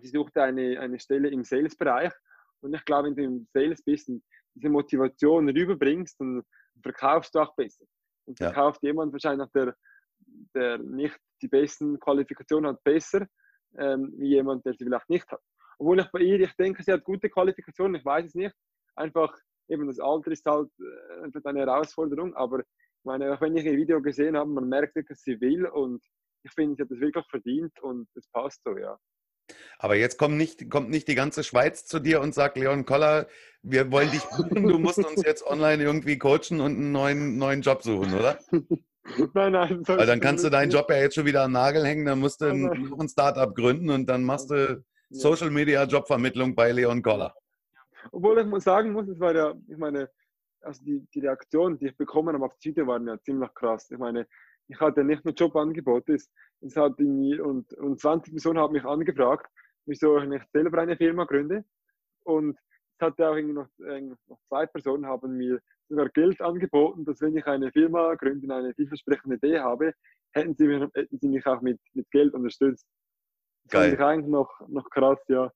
[0.00, 2.12] sie suchte eine, eine Stelle im Sales-Bereich.
[2.60, 4.22] Und ich glaube, wenn du im Sales bist und
[4.54, 6.42] diese Motivation rüberbringst, dann
[6.82, 7.84] verkaufst du auch besser.
[8.24, 8.88] Und verkauft ja.
[8.88, 9.76] jemand wahrscheinlich, der,
[10.54, 13.26] der nicht die besten Qualifikationen hat, besser,
[13.78, 15.42] ähm, wie jemand, der sie vielleicht nicht hat.
[15.78, 18.54] Obwohl ich bei ihr, ich denke, sie hat gute Qualifikationen, ich weiß es nicht
[18.96, 19.36] einfach
[19.68, 23.76] eben das Alter ist halt äh, eine Herausforderung, aber ich meine, auch wenn ich ein
[23.76, 26.02] Video gesehen habe, man merkt wirklich, dass sie will und
[26.44, 28.98] ich finde, sie hat das wirklich verdient und es passt so, ja.
[29.78, 33.28] Aber jetzt kommt nicht, kommt nicht die ganze Schweiz zu dir und sagt, Leon Koller,
[33.62, 37.62] wir wollen dich buchen, du musst uns jetzt online irgendwie coachen und einen neuen, neuen
[37.62, 38.38] Job suchen, oder?
[39.34, 39.86] Nein, nein.
[39.86, 42.40] Weil dann kannst du deinen Job ja jetzt schon wieder am Nagel hängen, dann musst
[42.40, 47.32] du noch ein Startup gründen und dann machst du Social Media Jobvermittlung bei Leon Koller.
[48.12, 50.10] Obwohl ich sagen muss, es war ja, ich meine,
[50.60, 53.90] also die, die Reaktionen, die ich bekommen habe auf Video, waren ja ziemlich krass.
[53.90, 54.26] Ich meine,
[54.68, 56.30] ich hatte nicht nur Jobangebote, es,
[56.60, 59.50] es hat irgendwie, und, und 20 Personen haben mich angefragt,
[59.86, 61.64] wieso ich nicht selber eine Firma gründe.
[62.24, 62.58] Und
[62.98, 67.20] es hatte auch irgendwie noch, irgendwie noch zwei Personen haben mir sogar Geld angeboten, dass
[67.20, 69.94] wenn ich eine Firma gründe, eine vielversprechende Idee habe,
[70.32, 72.86] hätten sie mich, hätten sie mich auch mit, mit Geld unterstützt.
[73.64, 73.82] Das geil.
[73.82, 75.52] fand ich eigentlich noch, noch krass, ja.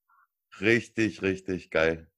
[0.60, 2.08] Richtig, richtig geil.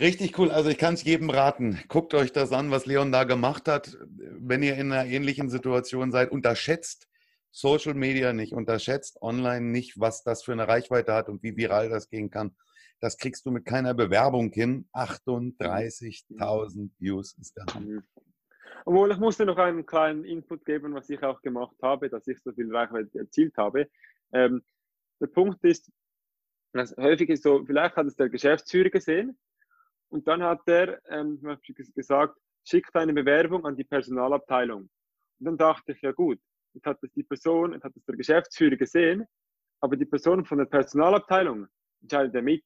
[0.00, 0.50] Richtig cool.
[0.50, 1.78] Also ich kann es jedem raten.
[1.88, 3.98] Guckt euch das an, was Leon da gemacht hat.
[4.08, 7.06] Wenn ihr in einer ähnlichen Situation seid, unterschätzt
[7.50, 11.90] Social Media nicht, unterschätzt online nicht, was das für eine Reichweite hat und wie viral
[11.90, 12.56] das gehen kann.
[13.00, 14.88] Das kriegst du mit keiner Bewerbung hin.
[14.94, 18.02] 38.000 Views ist der Hammer.
[18.86, 22.40] Obwohl, ich musste noch einen kleinen Input geben, was ich auch gemacht habe, dass ich
[22.40, 23.90] so viel Reichweite erzielt habe.
[24.32, 24.62] Ähm,
[25.20, 25.92] der Punkt ist,
[26.72, 29.36] dass häufig ist so, vielleicht hat es der Geschäftsführer gesehen
[30.10, 31.40] und dann hat er ähm,
[31.94, 34.82] gesagt, schick deine Bewerbung an die Personalabteilung.
[34.82, 36.38] Und dann dachte ich, ja gut,
[36.74, 39.24] jetzt hat es die Person, jetzt hat es der Geschäftsführer gesehen,
[39.80, 41.66] aber die Person von der Personalabteilung
[42.02, 42.64] entscheidet ja mit.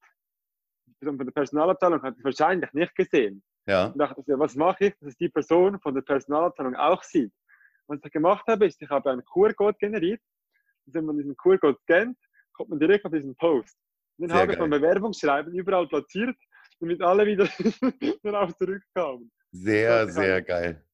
[0.86, 3.42] Die Person von der Personalabteilung hat es wahrscheinlich nicht gesehen.
[3.66, 3.86] Ja.
[3.86, 7.02] Und dachte ich, ja, was mache ich, dass es die Person von der Personalabteilung auch
[7.02, 7.32] sieht?
[7.86, 10.20] Was ich gemacht habe, ist, ich habe einen QR-Code generiert.
[10.86, 12.18] Und wenn man diesen QR-Code scannt,
[12.54, 13.76] kommt man direkt auf diesen Post.
[14.16, 16.36] Und den habe ich beim Bewerbungsschreiben überall platziert
[16.84, 17.48] damit alle wieder
[18.22, 19.30] darauf zurückkamen.
[19.50, 20.84] Sehr, sehr geil.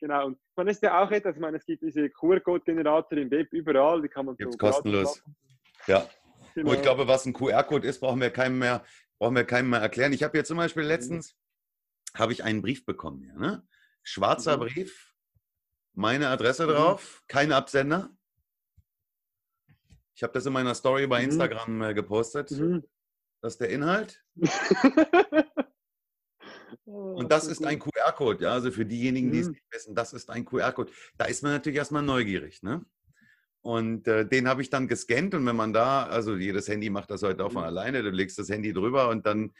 [0.00, 3.52] Genau, und man ist ja auch etwas, ich meine, es gibt diese QR-Code-Generator im Web
[3.52, 5.22] überall, die kann man Gibt's so kostenlos.
[5.86, 6.06] Ja.
[6.54, 6.70] Genau.
[6.70, 8.84] Und ich glaube, was ein QR-Code ist, brauchen wir keinem mehr,
[9.18, 10.12] brauchen wir keinem mehr erklären.
[10.12, 11.36] Ich habe jetzt zum Beispiel letztens
[12.14, 13.66] habe ich einen Brief bekommen, ja, ne?
[14.02, 14.60] Schwarzer mhm.
[14.60, 15.14] Brief,
[15.94, 16.70] meine Adresse mhm.
[16.70, 18.10] drauf, kein Absender.
[20.14, 21.30] Ich habe das in meiner Story bei mhm.
[21.30, 22.50] Instagram äh, gepostet.
[23.44, 24.24] Das ist der Inhalt.
[26.86, 28.52] Oh, Und das ist ein QR-Code, ja.
[28.52, 29.52] Also für diejenigen, die es mhm.
[29.52, 30.92] nicht wissen, das ist ein QR-Code.
[31.16, 32.84] Da ist man natürlich erstmal neugierig, ne?
[33.62, 37.10] Und äh, den habe ich dann gescannt und wenn man da, also jedes Handy macht
[37.10, 37.68] das heute auch von mhm.
[37.68, 39.54] alleine, du legst das Handy drüber und dann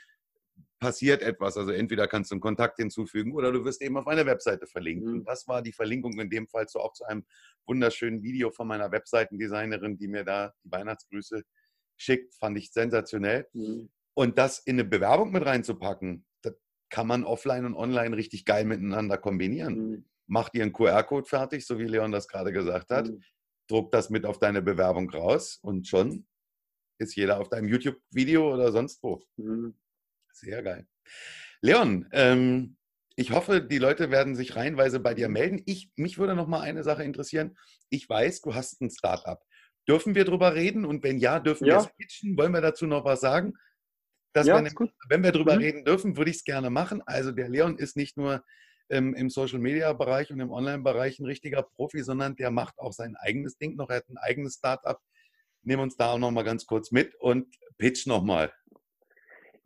[0.80, 1.56] passiert etwas.
[1.56, 5.06] Also entweder kannst du einen Kontakt hinzufügen oder du wirst eben auf eine Webseite verlinkt.
[5.06, 5.12] Mhm.
[5.12, 7.24] Und das war die Verlinkung in dem Fall so auch zu einem
[7.66, 11.42] wunderschönen Video von meiner Webseitendesignerin, die mir da die Weihnachtsgrüße
[11.96, 13.48] schickt, fand ich sensationell.
[13.52, 13.90] Mhm.
[14.14, 16.54] Und das in eine Bewerbung mit reinzupacken, das
[16.90, 19.74] kann man offline und online richtig geil miteinander kombinieren.
[19.74, 20.04] Mhm.
[20.26, 23.08] Mach dir einen QR-Code fertig, so wie Leon das gerade gesagt hat.
[23.08, 23.22] Mhm.
[23.68, 26.26] Druck das mit auf deine Bewerbung raus und schon
[26.98, 29.22] ist jeder auf deinem YouTube-Video oder sonst wo.
[29.36, 29.74] Mhm.
[30.32, 30.86] Sehr geil.
[31.60, 32.76] Leon, ähm,
[33.16, 35.62] ich hoffe, die Leute werden sich reihenweise bei dir melden.
[35.66, 37.56] Ich, mich würde noch mal eine Sache interessieren.
[37.88, 39.40] Ich weiß, du hast ein Startup.
[39.88, 40.84] Dürfen wir darüber reden?
[40.84, 41.74] Und wenn ja, dürfen ja.
[41.74, 42.36] wir es pitchen?
[42.36, 43.54] Wollen wir dazu noch was sagen?
[44.32, 45.60] Dass ja, wir, wenn wir darüber mhm.
[45.60, 47.02] reden dürfen, würde ich es gerne machen.
[47.06, 48.42] Also der Leon ist nicht nur
[48.88, 53.56] ähm, im Social-Media-Bereich und im Online-Bereich ein richtiger Profi, sondern der macht auch sein eigenes
[53.58, 53.90] Ding noch.
[53.90, 54.98] Er hat ein eigenes Startup.
[55.62, 57.46] Nehmen uns da auch noch mal ganz kurz mit und
[57.78, 58.52] pitch noch mal.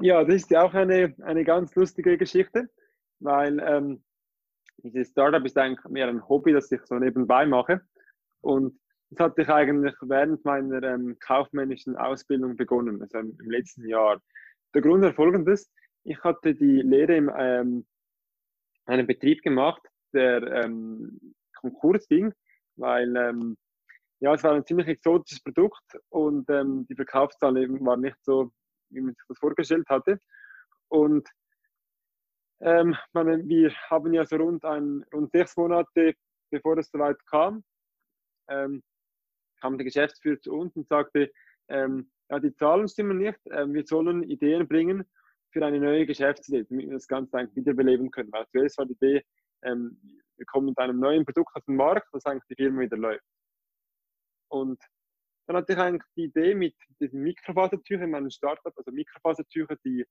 [0.00, 2.68] Ja, das ist ja auch eine, eine ganz lustige Geschichte,
[3.18, 4.04] weil ähm,
[4.78, 7.80] dieses Startup ist eigentlich mehr ein Hobby, das ich so nebenbei mache.
[8.40, 8.78] Und
[9.10, 14.20] das hatte ich eigentlich während meiner ähm, kaufmännischen Ausbildung begonnen, also im, letzten Jahr.
[14.74, 15.70] Der Grund war folgendes.
[16.04, 17.86] Ich hatte die Lehre in ähm,
[18.84, 19.82] einem Betrieb gemacht,
[20.12, 22.32] der ähm, Konkurs ging,
[22.76, 23.56] weil ähm,
[24.20, 28.50] ja, es war ein ziemlich exotisches Produkt und ähm, die Verkaufszahl eben war nicht so,
[28.90, 30.20] wie man sich das vorgestellt hatte.
[30.88, 31.28] Und
[32.60, 36.14] ähm, meine, wir haben ja so rund, ein, rund sechs Monate,
[36.50, 37.62] bevor es soweit kam,
[38.48, 38.82] ähm,
[39.60, 41.30] kam der Geschäftsführer zu uns und sagte,
[41.68, 45.04] ähm, ja, die Zahlen stimmen nicht, ähm, wir sollen Ideen bringen
[45.50, 48.30] für eine neue Geschäftsidee, damit wir das Ganze wiederbeleben können.
[48.32, 49.24] Weil zuerst war die Idee,
[49.62, 49.98] ähm,
[50.36, 53.24] wir kommen mit einem neuen Produkt auf den Markt, dass eigentlich die Firma wieder läuft.
[54.48, 54.80] Und
[55.46, 60.04] dann hatte ich eigentlich die Idee mit diesen Mikrofasertüchern in meinem Startup, also Mikrofasertücher, die,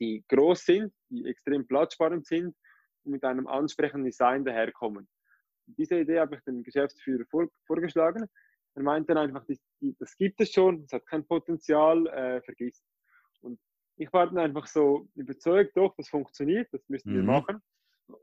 [0.00, 2.54] die groß sind, die extrem platzsparend sind
[3.04, 5.08] und mit einem ansprechenden Design daherkommen.
[5.66, 8.26] Diese Idee habe ich dem Geschäftsführer vor, vorgeschlagen.
[8.74, 9.58] Er meinte dann einfach, das,
[9.98, 12.82] das gibt es schon, es hat kein Potenzial, äh, vergiss.
[13.40, 13.58] Und
[13.96, 17.26] ich war dann einfach so überzeugt, doch, das funktioniert, das müssen wir mhm.
[17.26, 17.62] machen.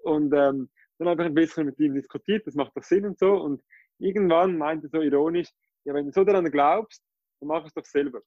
[0.04, 3.20] Und ähm, dann habe ich ein bisschen mit ihm diskutiert, das macht doch Sinn und
[3.20, 3.34] so.
[3.34, 3.64] Und
[4.00, 5.50] irgendwann meinte so ironisch,
[5.86, 7.04] ja, wenn du so daran glaubst,
[7.40, 8.22] dann mach es doch selber.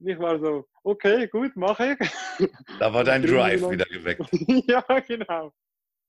[0.00, 2.48] Und ich war so, okay, gut, mache ich.
[2.78, 4.28] Da war dein Drive wieder geweckt.
[4.68, 5.52] ja, genau.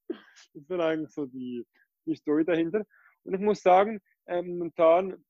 [0.07, 1.65] Das war eigentlich so die,
[2.09, 2.85] die Story dahinter.
[3.23, 5.23] Und ich muss sagen, ähm, momentan,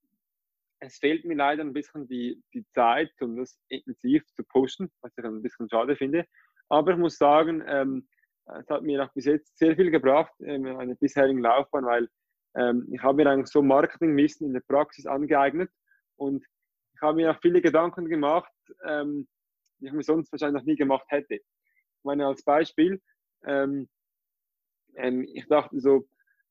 [0.79, 5.11] es fehlt mir leider ein bisschen die, die Zeit, um das intensiv zu posten, was
[5.17, 6.25] ich ein bisschen schade finde.
[6.69, 8.07] Aber ich muss sagen, ähm,
[8.45, 12.09] es hat mir auch bis jetzt sehr viel gebracht, ähm, eine bisherigen Laufbahn, weil
[12.55, 15.69] ähm, ich habe mir eigentlich so Marketingwissen in der Praxis angeeignet
[16.15, 16.43] und
[16.93, 18.51] ich habe mir auch viele Gedanken gemacht,
[18.85, 19.27] ähm,
[19.79, 21.35] die ich mir sonst wahrscheinlich noch nie gemacht hätte.
[21.35, 23.01] Ich meine, als Beispiel,
[23.45, 23.87] ähm,
[24.95, 26.07] ähm, ich dachte so,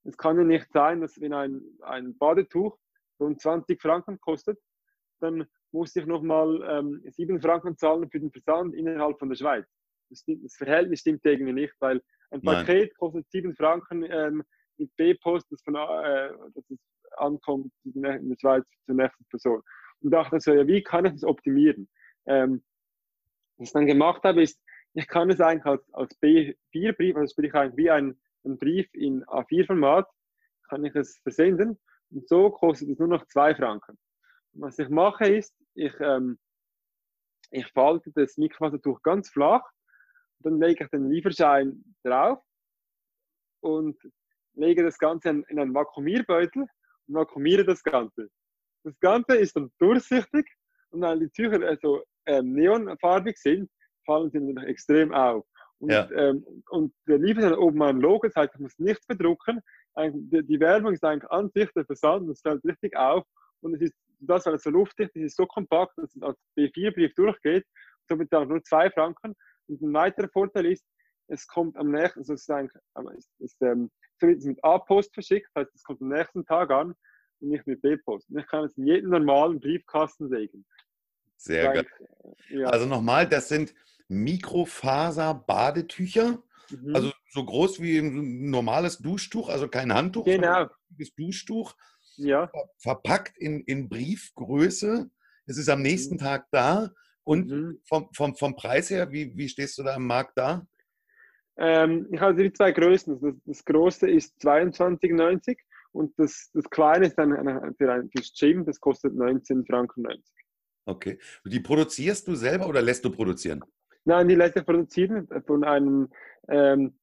[0.09, 2.79] es kann ja nicht sein, dass wenn ein, ein Badetuch
[3.21, 4.59] rund 20 Franken kostet,
[5.21, 9.67] dann muss ich nochmal ähm, 7 Franken zahlen für den Versand innerhalb von der Schweiz.
[10.09, 12.91] Das, das Verhältnis stimmt irgendwie nicht, weil ein Paket Nein.
[12.99, 14.43] kostet 7 Franken ähm,
[14.79, 16.79] mit B-Post, das, äh, dass es
[17.17, 19.63] ankommt in der Schweiz zur nächsten Person.
[20.01, 21.89] Und dachte so, ja, wie kann ich das optimieren?
[22.27, 22.63] Ähm,
[23.57, 24.61] was ich dann gemacht habe, ist,
[24.95, 29.25] ich kann es eigentlich als, als B4-Brief, also sprich eigentlich wie ein, ein Brief in
[29.25, 30.09] A4-Format,
[30.69, 31.79] kann ich es versenden
[32.11, 33.99] und so kostet es nur noch 2 Franken.
[34.53, 36.39] Und was ich mache ist, ich, ähm,
[37.51, 39.63] ich falte das Mikrofasertuch ganz flach,
[40.41, 42.39] dann lege ich den Lieferschein drauf
[43.61, 43.99] und
[44.55, 48.29] lege das Ganze in einen Vakuumierbeutel und vakuumiere das Ganze.
[48.85, 50.47] Das Ganze ist dann durchsichtig
[50.91, 53.71] und weil die Tücher also ähm, neonfarbig sind,
[54.05, 55.47] fallen sie natürlich extrem auf.
[55.81, 56.11] Und, ja.
[56.11, 59.61] ähm, und der liefert dann oben ein Logo, das heißt, ich muss nichts bedrucken.
[59.97, 63.25] Die, die Werbung ist eigentlich an sich der Versand, das fällt richtig auf.
[63.61, 66.39] Und es ist das, weil es so luftig ist, ist so kompakt, dass es als
[66.57, 67.65] B4-Brief durchgeht.
[68.09, 69.35] Somit auch nur zwei Franken.
[69.69, 70.85] Und ein weiterer Vorteil ist,
[71.29, 72.83] es kommt am nächsten, also es ist eigentlich,
[73.17, 76.71] es ist, ähm, so wird es mit A-Post verschickt, heißt, es kommt am nächsten Tag
[76.71, 76.95] an
[77.41, 78.31] und nicht mit B-Post.
[78.31, 80.65] Und ich kann es in jeden normalen Briefkasten legen.
[81.37, 81.87] Sehr geil.
[82.49, 82.69] Ja.
[82.69, 83.75] Also nochmal, das sind
[84.09, 86.95] Mikrofaser-Badetücher, mhm.
[86.95, 90.67] also so groß wie ein normales Duschtuch, also kein Handtuch, genau.
[90.91, 91.75] das Duschtuch,
[92.17, 92.51] ja.
[92.79, 95.11] verpackt in, in Briefgröße.
[95.47, 96.19] Es ist am nächsten mhm.
[96.19, 96.91] Tag da.
[97.25, 97.81] Und mhm.
[97.85, 100.67] vom, vom, vom Preis her, wie, wie stehst du da am Markt da?
[101.59, 103.21] Ähm, ich habe die zwei Größen.
[103.21, 105.59] Das, das große ist 22,90
[105.93, 110.07] und das, das kleine ist dann für ein fürs Gym, das kostet 19,90 Franken.
[110.87, 111.19] Okay.
[111.45, 113.63] Die produzierst du selber oder lässt du produzieren?
[114.09, 116.09] Nein, die ich produzieren von einem
[116.49, 116.99] ähm,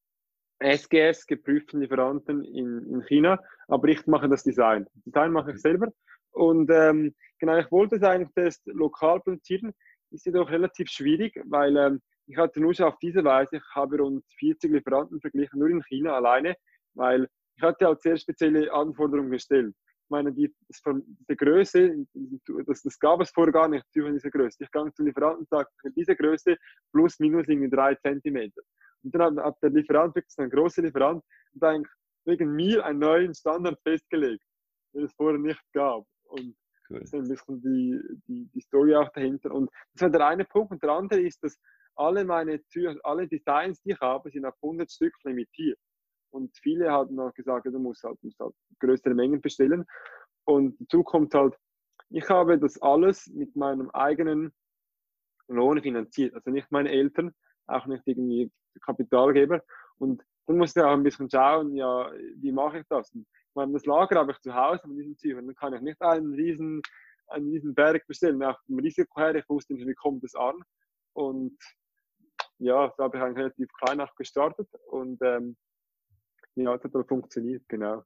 [0.57, 4.87] SGS geprüften Lieferanten in, in China, aber ich mache das Design.
[5.05, 5.89] Design mache ich selber.
[6.31, 9.71] Und ähm, genau, ich wollte es eigentlich das lokal produzieren,
[10.09, 14.25] ist jedoch relativ schwierig, weil ähm, ich hatte nur auf diese Weise, ich habe rund
[14.39, 16.55] 40 Lieferanten verglichen, nur in China alleine,
[16.95, 19.75] weil ich hatte halt sehr spezielle Anforderungen gestellt.
[20.05, 22.05] Ich meine, die, das, die Größe,
[22.67, 24.63] das, das gab es vorher gar nicht, diese Größe.
[24.63, 26.55] Ich ging zum Lieferanten und sage, diese Größe
[26.91, 28.61] plus minus irgendwie drei Zentimeter.
[29.03, 31.23] Und dann hat, der Lieferant, wirklich ein großer Lieferant,
[31.59, 31.91] eigentlich
[32.25, 34.43] wegen mir einen neuen Standard festgelegt,
[34.93, 36.05] den es vorher nicht gab.
[36.25, 36.55] Und
[36.89, 36.99] cool.
[36.99, 39.51] das ist ein bisschen die, die, die Story auch dahinter.
[39.51, 40.71] Und das war der eine Punkt.
[40.71, 41.57] Und der andere ist, dass
[41.95, 45.79] alle meine Türen, alle Designs, die ich habe, sind auf 100 Stück limitiert.
[46.31, 49.85] Und viele haben auch gesagt, du musst halt, musst halt größere Mengen bestellen.
[50.45, 51.55] Und dazu kommt halt,
[52.09, 54.53] ich habe das alles mit meinem eigenen
[55.47, 56.33] Lohn finanziert.
[56.35, 57.33] Also nicht meine Eltern,
[57.67, 58.51] auch nicht irgendwie
[58.81, 59.63] Kapitalgeber.
[59.97, 63.13] Und dann musste ich auch ein bisschen schauen, ja, wie mache ich das?
[63.13, 65.45] Ich meine, das Lager habe ich zu Hause mit diesen Zügen.
[65.45, 66.81] Dann kann ich nicht einen riesen,
[67.27, 68.37] einen riesen Berg bestellen.
[68.37, 70.55] Nach dem Risiko her, ich wusste nicht, wie kommt das an.
[71.13, 71.57] Und
[72.59, 75.57] ja, da habe ich eigentlich relativ klein auch gestartet und ähm,
[76.55, 78.03] ja, es hat dann funktioniert, genau.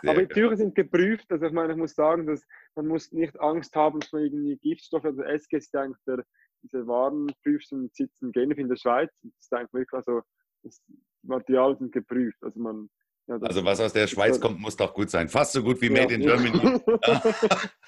[0.00, 3.12] Sehr Aber die Türen sind geprüft, also ich meine, ich muss sagen, dass man muss
[3.12, 6.24] nicht Angst haben, dass man irgendwie Giftstoffe, also SG ist eigentlich der,
[6.62, 10.22] diese Warenprüfungen sitzen Genf in der Schweiz, das ist eigentlich wirklich, also
[10.62, 10.82] das
[11.22, 12.88] Material sind geprüft, also man
[13.26, 15.28] ja, also was aus der Schweiz kommt, muss doch gut sein.
[15.28, 16.80] Fast so gut wie Made in Germany.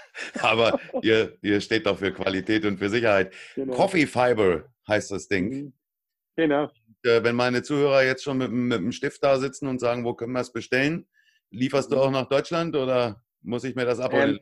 [0.40, 3.34] Aber ihr, ihr steht doch für Qualität und für Sicherheit.
[3.57, 3.74] Genau.
[3.74, 5.72] Coffee Fiber heißt das Ding.
[6.37, 6.64] Genau.
[6.64, 10.05] Und, äh, wenn meine Zuhörer jetzt schon mit, mit dem Stift da sitzen und sagen,
[10.05, 11.07] wo können wir es bestellen,
[11.51, 14.39] lieferst du auch nach Deutschland oder muss ich mir das abholen?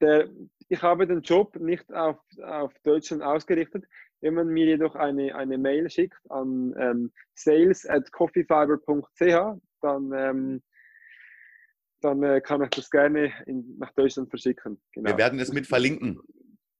[0.00, 3.84] Ähm, ich habe den Job nicht auf, auf Deutschland ausgerichtet.
[4.20, 10.62] Wenn man mir jedoch eine, eine Mail schickt an ähm, sales at coffeefiber.ch, dann, ähm,
[12.02, 14.80] dann äh, kann ich das gerne in, nach Deutschland verschicken.
[14.92, 15.10] Genau.
[15.10, 16.20] Wir werden es mit verlinken.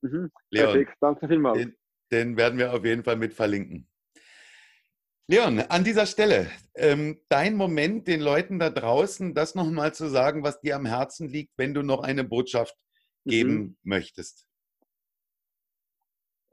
[0.03, 1.59] Mhm, Leon, perfekt, danke vielmals.
[1.59, 1.77] Den,
[2.13, 3.90] den werden wir auf jeden Fall mit verlinken.
[5.31, 10.43] Leon, an dieser Stelle, ähm, dein Moment, den Leuten da draußen das nochmal zu sagen,
[10.43, 12.77] was dir am Herzen liegt, wenn du noch eine Botschaft
[13.25, 13.77] geben mhm.
[13.85, 14.49] möchtest.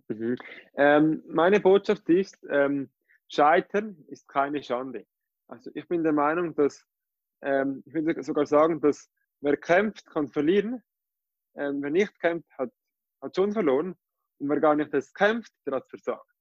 [0.09, 0.36] Mhm.
[0.75, 2.91] Ähm, meine Botschaft ist, ähm,
[3.28, 5.07] Scheitern ist keine Schande.
[5.47, 6.86] Also ich bin der Meinung, dass,
[7.41, 9.09] ähm, ich würde sogar sagen, dass
[9.41, 10.84] wer kämpft, kann verlieren.
[11.55, 12.69] Ähm, wer nicht kämpft, hat,
[13.23, 13.95] hat schon verloren.
[14.38, 16.36] Und wer gar nicht das kämpft, der hat versagt.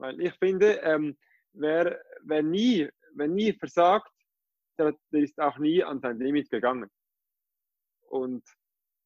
[0.00, 1.16] Weil ich finde, ähm,
[1.52, 4.10] wer, wer, nie, wer nie versagt,
[4.78, 6.90] der, der ist auch nie an sein Limit gegangen.
[8.08, 8.42] Und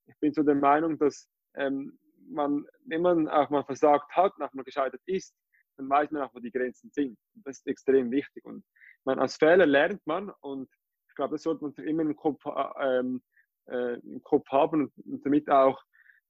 [0.06, 4.58] ich bin so der Meinung, dass ähm, man, wenn man auch mal versagt hat, nachdem
[4.58, 5.34] man gescheitert ist,
[5.76, 7.18] dann weiß man auch, wo die Grenzen sind.
[7.34, 8.44] Und das ist extrem wichtig.
[8.44, 8.64] Und
[9.04, 10.70] man, aus Fehlern lernt man und
[11.08, 13.22] ich glaube, das sollte man immer im Kopf, äh, ähm,
[13.66, 15.82] äh, im Kopf haben und, und, damit auch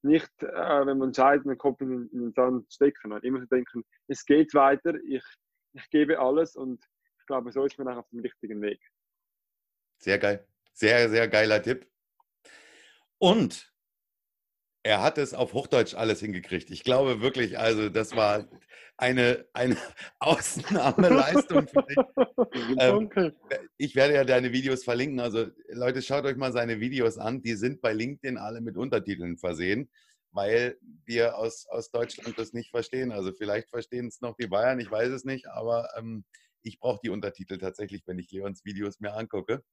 [0.04, 3.12] nicht, äh, wenn man scheitert, den Kopf in, in, den Sand stecken.
[3.12, 5.24] Und immer so denken, es geht weiter, ich,
[5.72, 6.84] ich gebe alles und
[7.18, 8.80] ich glaube, so ist man auch auf dem richtigen Weg.
[9.98, 10.46] Sehr geil.
[10.72, 11.86] Sehr, sehr geiler Tipp.
[13.18, 13.73] Und
[14.84, 16.70] er hat es auf Hochdeutsch alles hingekriegt.
[16.70, 18.46] Ich glaube wirklich, also das war
[18.98, 19.76] eine, eine
[20.20, 21.96] Ausnahmeleistung für dich.
[22.78, 23.10] Ähm,
[23.78, 25.18] ich werde ja deine Videos verlinken.
[25.18, 27.42] Also Leute, schaut euch mal seine Videos an.
[27.42, 29.90] Die sind bei LinkedIn alle mit Untertiteln versehen,
[30.30, 33.10] weil wir aus, aus Deutschland das nicht verstehen.
[33.10, 36.24] Also vielleicht verstehen es noch die Bayern, ich weiß es nicht, aber ähm,
[36.62, 39.64] ich brauche die Untertitel tatsächlich, wenn ich Leons Videos mir angucke.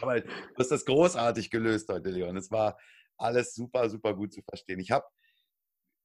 [0.00, 0.28] Aber du
[0.58, 2.36] hast das großartig gelöst heute, Leon.
[2.36, 2.78] Es war
[3.18, 4.80] alles super, super gut zu verstehen.
[4.80, 5.06] Ich habe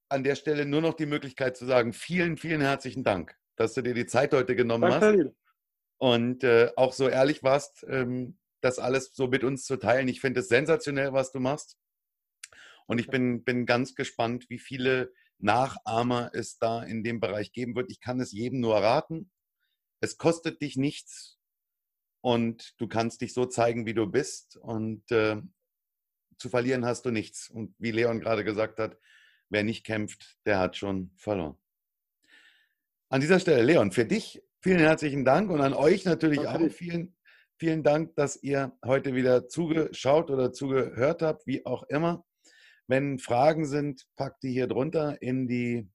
[0.10, 3.82] an der Stelle nur noch die Möglichkeit zu sagen, vielen, vielen herzlichen Dank, dass du
[3.82, 5.26] dir die Zeit heute genommen Danke.
[5.26, 5.36] hast
[5.98, 10.08] und äh, auch so ehrlich warst, ähm, das alles so mit uns zu teilen.
[10.08, 11.78] Ich finde es sensationell, was du machst.
[12.88, 17.76] Und ich bin, bin ganz gespannt, wie viele Nachahmer es da in dem Bereich geben
[17.76, 17.90] wird.
[17.90, 19.32] Ich kann es jedem nur raten.
[20.00, 21.40] Es kostet dich nichts
[22.22, 24.58] und du kannst dich so zeigen, wie du bist.
[24.58, 25.42] Und äh,
[26.42, 27.50] zu verlieren hast du nichts.
[27.50, 28.98] Und wie Leon gerade gesagt hat,
[29.50, 31.58] wer nicht kämpft, der hat schon verloren.
[33.10, 37.16] An dieser Stelle, Leon, für dich vielen herzlichen Dank und an euch natürlich auch vielen,
[37.58, 42.26] vielen Dank, dass ihr heute wieder zugeschaut oder zugehört habt, wie auch immer.
[42.88, 45.90] Wenn Fragen sind, packt die hier drunter in die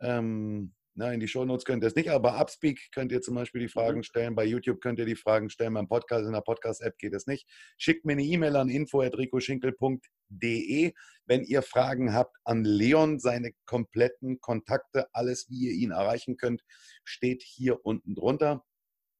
[0.00, 3.36] ähm, na, in die Shownotes könnt ihr es nicht, aber bei Upspeak könnt ihr zum
[3.36, 3.70] Beispiel die mhm.
[3.70, 4.34] Fragen stellen.
[4.34, 5.74] Bei YouTube könnt ihr die Fragen stellen.
[5.74, 7.46] Beim Podcast, in der Podcast-App geht es nicht.
[7.76, 10.92] Schickt mir eine E-Mail an info.ricoschinkel.de.
[11.26, 16.64] Wenn ihr Fragen habt an Leon, seine kompletten Kontakte, alles, wie ihr ihn erreichen könnt,
[17.04, 18.64] steht hier unten drunter.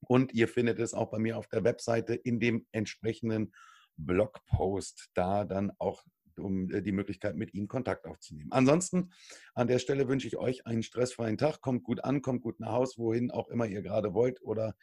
[0.01, 3.53] Und ihr findet es auch bei mir auf der Webseite in dem entsprechenden
[3.97, 5.11] Blogpost.
[5.15, 6.03] Da dann auch
[6.39, 8.53] um äh, die Möglichkeit, mit ihm Kontakt aufzunehmen.
[8.53, 9.13] Ansonsten
[9.55, 11.61] an der Stelle wünsche ich euch einen stressfreien Tag.
[11.61, 14.75] Kommt gut an, kommt gut nach Hause, wohin auch immer ihr gerade wollt oder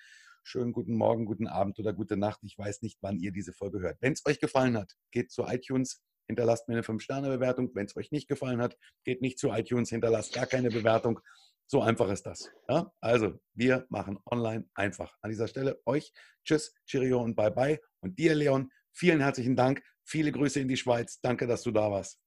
[0.43, 2.39] schönen guten Morgen, guten Abend oder gute Nacht.
[2.43, 3.97] Ich weiß nicht, wann ihr diese Folge hört.
[4.01, 7.71] Wenn es euch gefallen hat, geht zu iTunes, hinterlasst mir eine 5-Sterne-Bewertung.
[7.73, 11.19] Wenn es euch nicht gefallen hat, geht nicht zu iTunes, hinterlasst gar keine Bewertung.
[11.67, 12.51] So einfach ist das.
[12.69, 12.91] Ja?
[13.01, 15.17] Also, wir machen online einfach.
[15.21, 17.79] An dieser Stelle euch Tschüss, Cheerio und Bye Bye.
[18.01, 21.19] Und dir, Leon, vielen herzlichen Dank Viele Grüße in die Schweiz.
[21.19, 22.19] Danke, dass du da warst.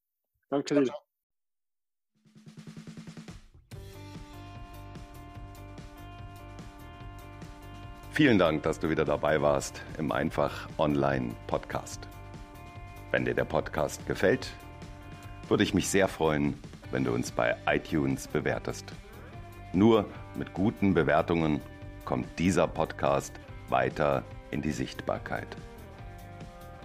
[0.50, 0.92] Danke dir.
[8.10, 12.08] Vielen Dank, dass du wieder dabei warst im Einfach Online Podcast.
[13.12, 14.52] Wenn dir der Podcast gefällt,
[15.48, 16.60] würde ich mich sehr freuen,
[16.90, 18.92] wenn du uns bei iTunes bewertest.
[19.72, 20.04] Nur
[20.34, 21.60] mit guten Bewertungen
[22.04, 23.34] kommt dieser Podcast
[23.68, 25.56] weiter in die Sichtbarkeit.